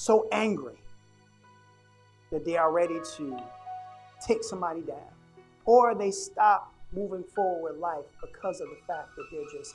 [0.00, 0.78] so angry
[2.32, 3.36] that they are ready to
[4.26, 5.12] take somebody down,
[5.66, 9.74] or they stop moving forward with life because of the fact that they're just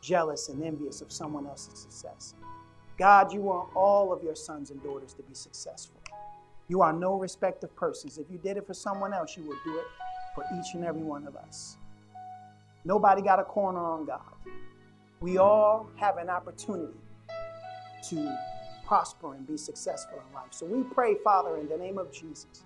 [0.00, 2.34] jealous and envious of someone else's success.
[2.96, 6.00] God, you want all of your sons and daughters to be successful.
[6.68, 8.18] You are no respect of persons.
[8.18, 9.86] If you did it for someone else, you will do it
[10.36, 11.76] for each and every one of us.
[12.84, 14.20] Nobody got a corner on God.
[15.18, 17.00] We all have an opportunity
[18.10, 18.38] to
[18.86, 20.48] prosper and be successful in life.
[20.50, 22.64] So we pray, Father, in the name of Jesus,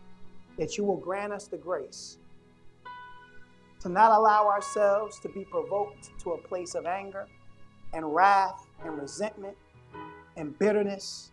[0.59, 2.19] that you will grant us the grace
[3.81, 7.27] to not allow ourselves to be provoked to a place of anger
[7.95, 9.57] and wrath and resentment
[10.37, 11.33] and bitterness,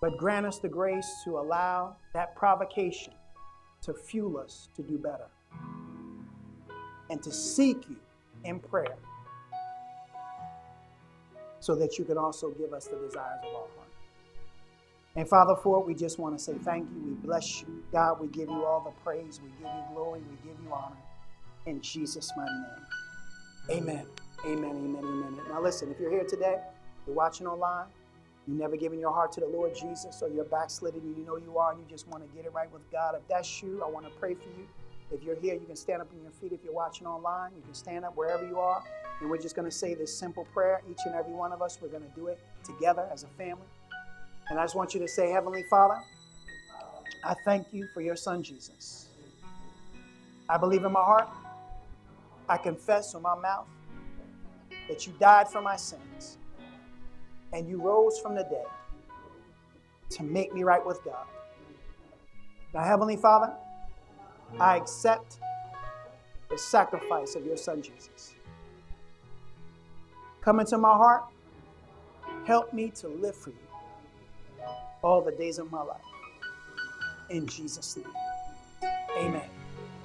[0.00, 3.12] but grant us the grace to allow that provocation
[3.82, 5.28] to fuel us to do better
[7.10, 7.96] and to seek you
[8.44, 8.96] in prayer
[11.60, 13.88] so that you can also give us the desires of our heart.
[15.16, 17.00] And Father, for it, we just want to say thank you.
[17.00, 17.82] We bless you.
[17.90, 19.40] God, we give you all the praise.
[19.42, 20.20] We give you glory.
[20.20, 20.96] We give you honor.
[21.66, 23.82] In Jesus' mighty name.
[23.82, 24.06] Amen.
[24.44, 24.70] Amen.
[24.70, 25.04] Amen.
[25.04, 25.40] Amen.
[25.48, 26.58] Now, listen, if you're here today,
[27.06, 27.86] you're watching online,
[28.46, 31.36] you've never given your heart to the Lord Jesus, or you're backslidden and you know
[31.36, 33.82] you are, and you just want to get it right with God, if that's you,
[33.84, 34.66] I want to pray for you.
[35.10, 36.52] If you're here, you can stand up on your feet.
[36.52, 38.82] If you're watching online, you can stand up wherever you are.
[39.20, 41.78] And we're just going to say this simple prayer, each and every one of us.
[41.80, 43.66] We're going to do it together as a family.
[44.50, 45.98] And I just want you to say, Heavenly Father,
[47.24, 49.08] I thank you for your Son, Jesus.
[50.48, 51.28] I believe in my heart,
[52.48, 53.66] I confess with my mouth
[54.88, 56.38] that you died for my sins
[57.52, 58.66] and you rose from the dead
[60.10, 61.26] to make me right with God.
[62.72, 63.52] Now, Heavenly Father,
[64.60, 65.38] I accept
[66.50, 68.34] the sacrifice of your Son, Jesus.
[70.40, 71.24] Come into my heart,
[72.46, 73.56] help me to live for you
[75.02, 76.00] all the days of my life.
[77.30, 78.06] In Jesus' name.
[79.18, 79.48] Amen.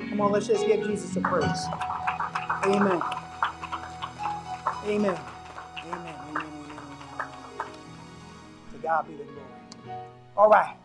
[0.09, 1.65] Come on, let's just give Jesus a praise.
[2.65, 3.01] Amen.
[4.85, 5.17] Amen.
[5.85, 6.15] Amen.
[6.29, 6.45] Amen.
[8.73, 9.99] To God be the glory.
[10.35, 10.75] All right.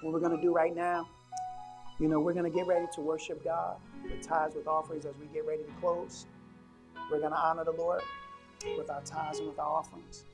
[0.00, 1.06] What we're going to do right now,
[1.98, 5.14] you know, we're going to get ready to worship God with tithes, with offerings as
[5.18, 6.26] we get ready to close.
[7.10, 8.02] We're going to honor the Lord
[8.76, 10.24] with our tithes and with our offerings.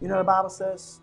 [0.00, 1.00] You know, the Bible says,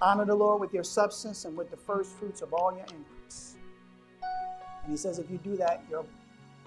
[0.00, 3.56] Honor the Lord with your substance and with the first fruits of all your increase.
[4.82, 6.04] And he says, if you do that, your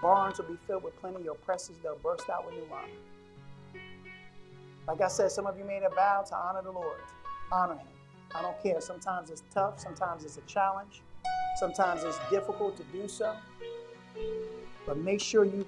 [0.02, 2.90] barns will be filled with plenty, your presses, they'll burst out with new wine.
[4.88, 7.00] Like I said, some of you made a vow to honor the Lord.
[7.52, 7.88] Honor him.
[8.34, 8.82] I don't care.
[8.82, 11.02] Sometimes it's tough, sometimes it's a challenge,
[11.58, 13.36] sometimes it's difficult to do so.
[14.86, 15.66] But make sure you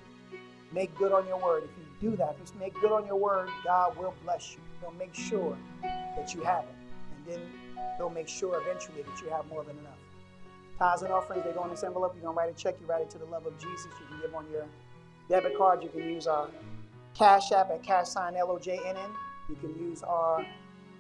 [0.72, 1.64] make good on your word.
[1.64, 4.60] If you do that, if you make good on your word, God will bless you.
[4.82, 6.76] He'll make sure that you have it
[7.16, 7.42] And then
[7.98, 9.98] they'll make sure eventually that you have more than enough.
[10.78, 12.14] Tithes and offerings, they go in this envelope.
[12.16, 12.76] You're going to write a check.
[12.80, 13.88] You write it to the love of Jesus.
[14.00, 14.66] You can give on your
[15.28, 15.84] debit card.
[15.84, 16.50] You can use our
[17.14, 19.10] Cash App at cash sign L-O-J-N-N.
[19.50, 20.46] You can use our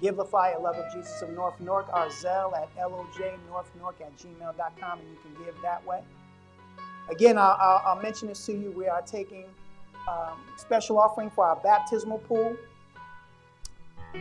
[0.01, 5.09] Givelify at Love of Jesus of North Newark, our Zelle at lojnorthnewark at gmail.com, and
[5.09, 6.01] you can give that way.
[7.09, 8.71] Again, I'll, I'll, I'll mention this to you.
[8.71, 9.45] We are taking
[10.07, 12.55] um, special offering for our baptismal pool.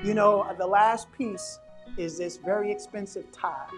[0.02, 1.58] You know, the last piece
[1.96, 3.70] is this very expensive tile.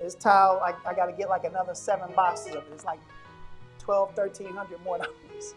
[0.00, 2.68] This tile, I, I got to get like another seven boxes of it.
[2.72, 3.00] It's like
[3.78, 5.54] 12, 1300 more dollars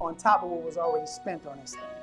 [0.00, 2.01] on top of what was already spent on this thing.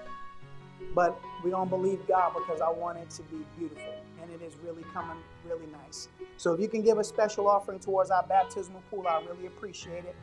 [0.95, 3.93] But we don't believe God because I want it to be beautiful.
[4.21, 5.17] And it is really coming
[5.47, 6.09] really nice.
[6.37, 10.05] So if you can give a special offering towards our baptismal pool, I really appreciate
[10.05, 10.15] it.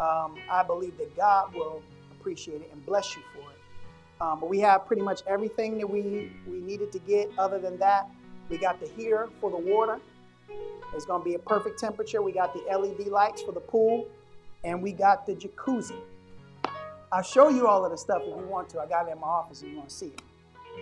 [0.00, 1.82] Um, I believe that God will
[2.12, 3.60] appreciate it and bless you for it.
[4.20, 7.30] Um, but we have pretty much everything that we, we needed to get.
[7.38, 8.08] Other than that,
[8.48, 9.98] we got the heater for the water.
[10.94, 12.20] It's going to be a perfect temperature.
[12.20, 14.08] We got the LED lights for the pool,
[14.64, 15.98] and we got the jacuzzi.
[17.12, 18.80] I'll show you all of the stuff if you want to.
[18.80, 20.22] I got it in my office if you want to see it.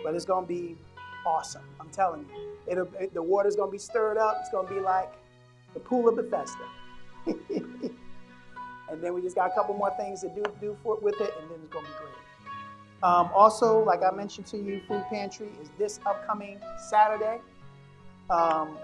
[0.05, 0.77] But it's going to be
[1.25, 1.63] awesome.
[1.81, 2.53] I'm telling you.
[2.67, 4.37] It'll, it, the water's going to be stirred up.
[4.41, 5.11] It's going to be like
[5.73, 6.65] the pool of Bethesda.
[7.27, 11.35] and then we just got a couple more things to do, do for, with it,
[11.41, 12.15] and then it's going to be great.
[13.03, 16.59] Um, also, like I mentioned to you, Food Pantry is this upcoming
[16.91, 17.39] Saturday.
[18.29, 18.77] Um,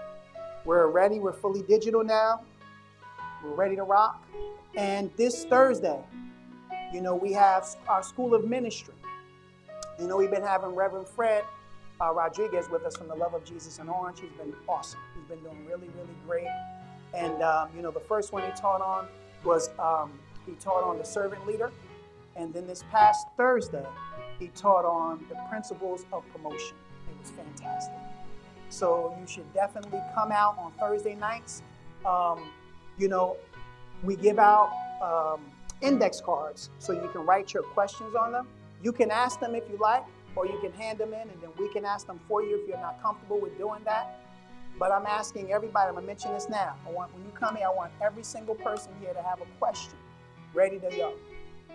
[0.63, 1.19] we're ready.
[1.19, 2.41] We're fully digital now.
[3.43, 4.23] We're ready to rock.
[4.75, 5.99] And this Thursday,
[6.93, 8.93] you know, we have our School of Ministry.
[9.99, 11.43] You know, we've been having Reverend Fred
[12.01, 14.19] uh, Rodriguez with us from the Love of Jesus in Orange.
[14.19, 14.99] He's been awesome.
[15.15, 16.47] He's been doing really, really great.
[17.13, 19.07] And, um, you know, the first one he taught on
[19.43, 21.71] was um, he taught on the servant leader.
[22.35, 23.85] And then this past Thursday,
[24.39, 26.75] he taught on the principles of promotion.
[27.09, 27.95] It was fantastic.
[28.69, 31.61] So you should definitely come out on Thursday nights.
[32.05, 32.49] Um,
[32.97, 33.37] you know,
[34.03, 34.71] we give out
[35.01, 35.41] um,
[35.81, 38.47] index cards so you can write your questions on them.
[38.81, 40.03] You can ask them if you like,
[40.35, 42.67] or you can hand them in and then we can ask them for you if
[42.67, 44.19] you're not comfortable with doing that.
[44.77, 46.75] But I'm asking everybody, I'm gonna mention this now.
[46.85, 49.45] I want when you come here, I want every single person here to have a
[49.57, 49.93] question
[50.53, 51.13] ready to go.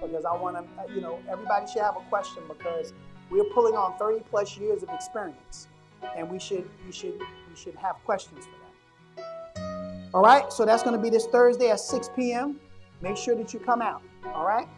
[0.02, 2.92] Because I want to, uh, you know, everybody should have a question because
[3.30, 5.68] we're pulling on 30 plus years of experience.
[6.16, 10.10] And we should we should we should have questions for that.
[10.12, 12.58] All right, so that's gonna be this Thursday at 6 p.m.
[13.00, 14.02] Make sure that you come out.
[14.34, 14.68] All right?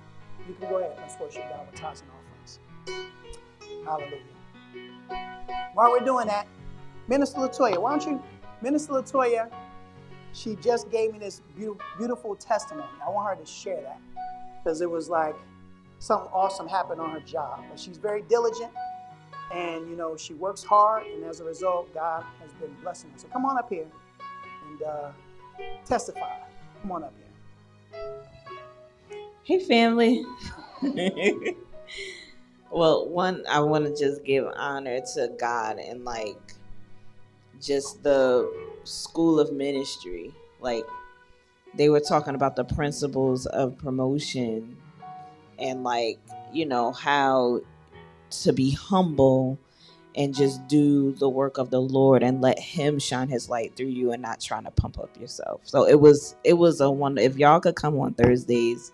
[0.49, 0.97] You can go ahead.
[0.99, 2.59] Let's worship God with tithes and offerings.
[3.85, 5.71] Hallelujah.
[5.75, 6.47] While we're doing that,
[7.09, 8.23] Minister Latoya, why don't you,
[8.61, 9.51] Minister Latoya,
[10.33, 11.43] she just gave me this
[11.99, 12.89] beautiful testimony.
[13.05, 14.01] I want her to share that
[14.63, 15.35] because it was like
[15.99, 17.65] something awesome happened on her job.
[17.69, 18.71] But she's very diligent
[19.53, 23.19] and, you know, she works hard, and as a result, God has been blessing her.
[23.19, 23.87] So come on up here
[24.71, 25.11] and uh,
[25.85, 26.39] testify.
[26.81, 27.22] Come on up here.
[29.45, 30.25] Hey, family.
[32.71, 36.55] well, one, I want to just give honor to God and like
[37.61, 38.51] just the
[38.85, 40.33] school of ministry.
[40.61, 40.85] Like
[41.75, 44.77] they were talking about the principles of promotion
[45.59, 46.19] and like,
[46.53, 47.61] you know, how
[48.31, 49.59] to be humble
[50.17, 53.87] and just do the work of the Lord and let him shine his light through
[53.87, 55.61] you and not trying to pump up yourself.
[55.65, 58.93] So it was it was a one if y'all could come on Thursdays,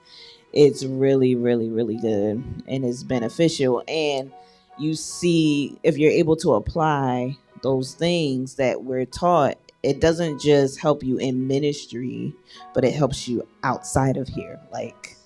[0.52, 4.32] it's really really really good and it's beneficial and
[4.78, 10.80] you see if you're able to apply those things that we're taught it doesn't just
[10.80, 12.34] help you in ministry
[12.74, 15.16] but it helps you outside of here like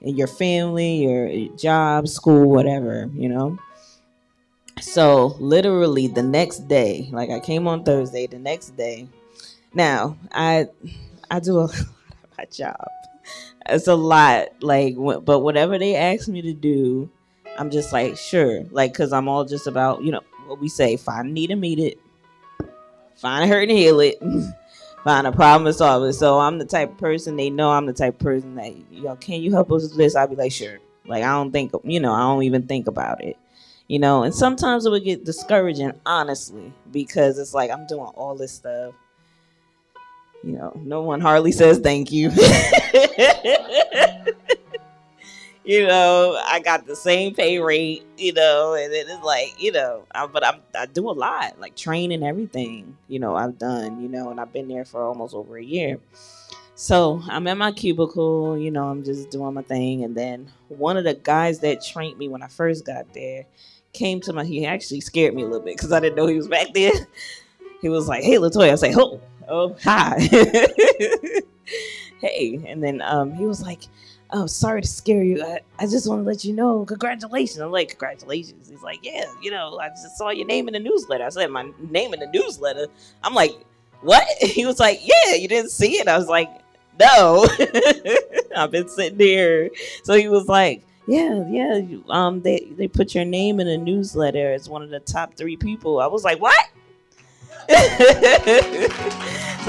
[0.00, 3.56] in your family your job school whatever you know
[4.80, 9.08] so literally the next day like i came on thursday the next day.
[9.72, 10.66] Now i
[11.30, 11.68] i do a
[12.38, 12.88] my job.
[13.68, 17.10] It's a lot like but whatever they ask me to do
[17.58, 18.64] i'm just like sure.
[18.70, 21.60] Like because i'm all just about you know what we say find a need and
[21.60, 21.98] meet it
[23.16, 24.18] find a hurt and heal it
[25.04, 26.12] find a problem and solve it.
[26.12, 29.04] So i'm the type of person they know i'm the type of person that you
[29.04, 30.14] know can you help us with this?
[30.14, 30.78] I'll be like sure.
[31.06, 33.38] Like i don't think you know i don't even think about it
[33.88, 38.34] you know and sometimes it would get discouraging honestly because it's like i'm doing all
[38.34, 38.94] this stuff
[40.42, 42.30] you know no one hardly says thank you
[45.66, 50.04] you know, I got the same pay rate, you know, and it's like, you know,
[50.14, 54.08] I, but I'm, I do a lot, like training everything, you know, I've done, you
[54.08, 55.98] know, and I've been there for almost over a year.
[56.78, 60.04] So I'm in my cubicle, you know, I'm just doing my thing.
[60.04, 63.46] And then one of the guys that trained me when I first got there
[63.94, 66.36] came to my, he actually scared me a little bit because I didn't know he
[66.36, 66.92] was back there.
[67.82, 68.68] He was like, hey, Latoya.
[68.68, 70.16] I was like, oh, oh, hi.
[72.20, 72.58] hey.
[72.66, 73.82] And then um, he was like,
[74.30, 75.44] oh, sorry to scare you.
[75.44, 77.58] I, I just want to let you know, congratulations.
[77.58, 78.70] I'm like, congratulations.
[78.70, 81.24] He's like, yeah, you know, I just saw your name in the newsletter.
[81.24, 82.86] I said, my name in the newsletter.
[83.22, 83.52] I'm like,
[84.00, 84.24] what?
[84.40, 86.08] He was like, yeah, you didn't see it.
[86.08, 86.48] I was like,
[86.98, 87.46] no,
[88.56, 89.70] I've been sitting here.
[90.04, 94.52] So he was like, yeah, yeah, um, they they put your name in a newsletter
[94.52, 96.00] as one of the top three people.
[96.00, 96.68] I was like, what?
[97.68, 97.76] so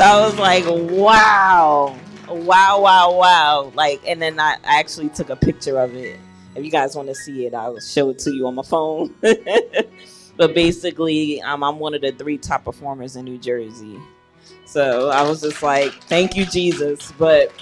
[0.03, 1.95] I was like, wow
[2.29, 3.71] wow, wow, wow.
[3.75, 6.19] Like, and then I actually took a picture of it.
[6.55, 8.63] If you guys want to see it, I will show it to you on my
[8.63, 9.13] phone.
[10.37, 13.99] but basically, um, I'm one of the three top performers in New Jersey.
[14.67, 17.13] So I was just like, thank you, Jesus.
[17.17, 17.53] But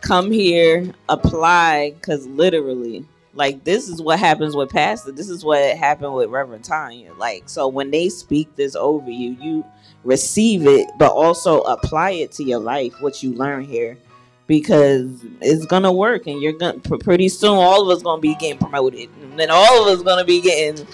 [0.00, 3.04] come here, apply, because literally,
[3.34, 5.12] like this is what happens with pastor.
[5.12, 7.12] This is what happened with Reverend Tanya.
[7.14, 9.64] Like, so when they speak this over you, you
[10.04, 13.98] receive it, but also apply it to your life, what you learn here,
[14.46, 18.58] because it's gonna work, and you're gonna pretty soon all of us gonna be getting
[18.58, 20.86] promoted, and then all of us gonna be getting,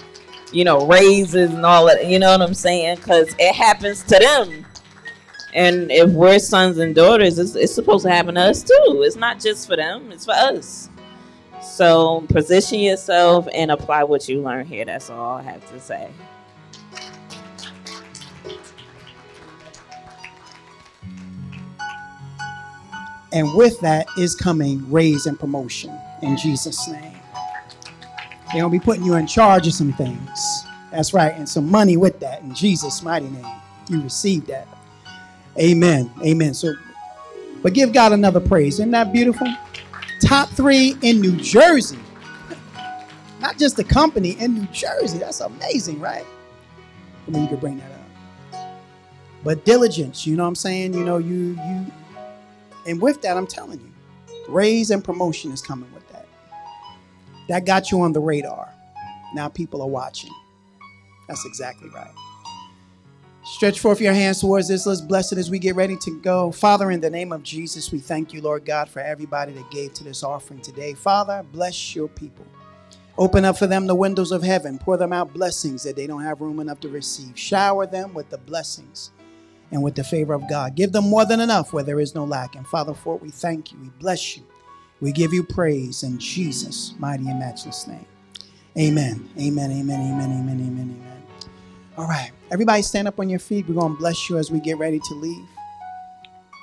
[0.53, 2.07] you know, raises and all that.
[2.07, 2.97] You know what I'm saying?
[2.97, 4.65] Because it happens to them.
[5.53, 9.03] And if we're sons and daughters, it's, it's supposed to happen to us too.
[9.05, 10.89] It's not just for them, it's for us.
[11.61, 14.85] So position yourself and apply what you learn here.
[14.85, 16.09] That's all I have to say.
[23.31, 27.12] And with that is coming raise and promotion in Jesus' name.
[28.53, 30.65] They're going to be putting you in charge of some things.
[30.91, 31.33] That's right.
[31.33, 33.45] And some money with that in Jesus' mighty name.
[33.89, 34.67] You receive that.
[35.59, 36.11] Amen.
[36.23, 36.53] Amen.
[36.53, 36.73] So,
[37.63, 38.75] but give God another praise.
[38.75, 39.47] Isn't that beautiful?
[40.21, 41.97] Top three in New Jersey.
[43.39, 45.17] Not just the company in New Jersey.
[45.17, 46.25] That's amazing, right?
[47.27, 47.99] I mean, you could bring that up.
[49.43, 50.93] But diligence, you know what I'm saying?
[50.93, 51.85] You know, you you
[52.85, 53.91] and with that, I'm telling you,
[54.47, 56.12] raise and promotion is coming with that.
[57.49, 58.73] That got you on the radar.
[59.33, 60.31] Now people are watching.
[61.27, 62.13] That's exactly right.
[63.45, 64.85] Stretch forth your hands towards this.
[64.85, 66.51] Let's bless it as we get ready to go.
[66.51, 69.93] Father, in the name of Jesus, we thank you, Lord God, for everybody that gave
[69.95, 70.93] to this offering today.
[70.93, 72.45] Father, bless your people.
[73.17, 74.79] Open up for them the windows of heaven.
[74.79, 77.37] Pour them out blessings that they don't have room enough to receive.
[77.37, 79.11] Shower them with the blessings
[79.71, 80.75] and with the favor of God.
[80.75, 82.55] Give them more than enough where there is no lack.
[82.55, 83.77] And Father, for it, we thank you.
[83.79, 84.43] We bless you.
[85.03, 88.05] We give you praise in Jesus' mighty and matchless name.
[88.77, 89.29] Amen.
[89.37, 89.69] Amen.
[89.69, 89.99] Amen.
[89.99, 90.31] Amen.
[90.31, 90.31] Amen.
[90.31, 90.95] Amen.
[90.97, 91.23] Amen.
[91.97, 92.31] All right.
[92.49, 93.67] Everybody stand up on your feet.
[93.67, 95.45] We're going to bless you as we get ready to leave.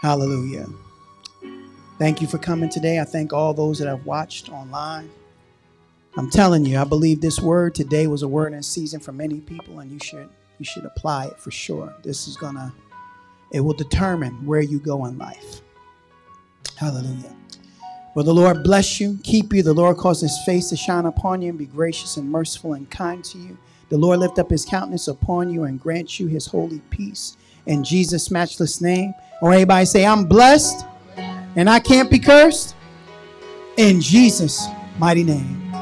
[0.00, 0.66] Hallelujah.
[1.98, 2.98] Thank you for coming today.
[2.98, 5.10] I thank all those that have watched online.
[6.16, 9.40] I'm telling you, I believe this word today was a word in season for many
[9.40, 11.94] people, and you should you should apply it for sure.
[12.02, 12.72] This is gonna
[13.52, 15.60] it will determine where you go in life.
[16.76, 17.36] Hallelujah.
[18.14, 19.62] Will the Lord bless you, keep you.
[19.62, 22.90] The Lord cause his face to shine upon you and be gracious and merciful and
[22.90, 23.56] kind to you.
[23.88, 27.36] The Lord lift up his countenance upon you and grant you his holy peace.
[27.66, 29.14] In Jesus' matchless name.
[29.40, 30.84] Or anybody say, I'm blessed
[31.56, 32.74] and I can't be cursed.
[33.76, 34.66] In Jesus'
[34.98, 35.72] mighty name.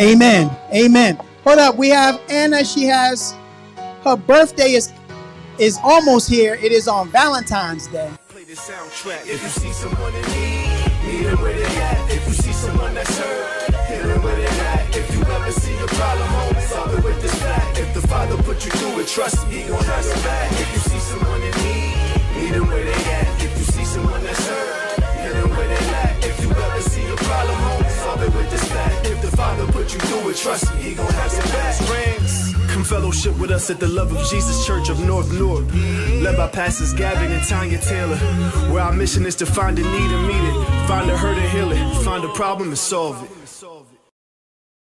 [0.00, 0.50] Amen.
[0.74, 1.20] Amen.
[1.44, 1.76] Hold up.
[1.76, 2.64] We have Anna.
[2.64, 3.34] She has
[4.04, 4.92] her birthday is
[5.58, 6.54] is almost here.
[6.54, 8.10] It is on Valentine's Day.
[11.10, 12.08] Meet them where they at.
[12.08, 14.94] If you see someone that's hurt, hit them where they at.
[14.94, 17.78] If you ever see a problem, home, solve it with this fact.
[17.80, 20.52] If the Father put you through it, trust me, gon' have your back.
[20.52, 21.98] If you see someone in need,
[22.36, 23.26] meet them where they at.
[23.42, 26.24] If you see someone that's hurt, hit them where they at.
[26.24, 29.06] If you ever see a problem, home, solve it with this fact.
[29.10, 32.19] If the Father put you through it, trust me, he gon' have your back.
[32.80, 35.66] Come fellowship with us at the Love of Jesus Church of North Newark,
[36.22, 38.16] led by Pastors Gavin and Tanya Taylor,
[38.72, 41.50] where our mission is to find a need and meet it, find a hurt and
[41.50, 43.39] heal it, find a problem and solve it.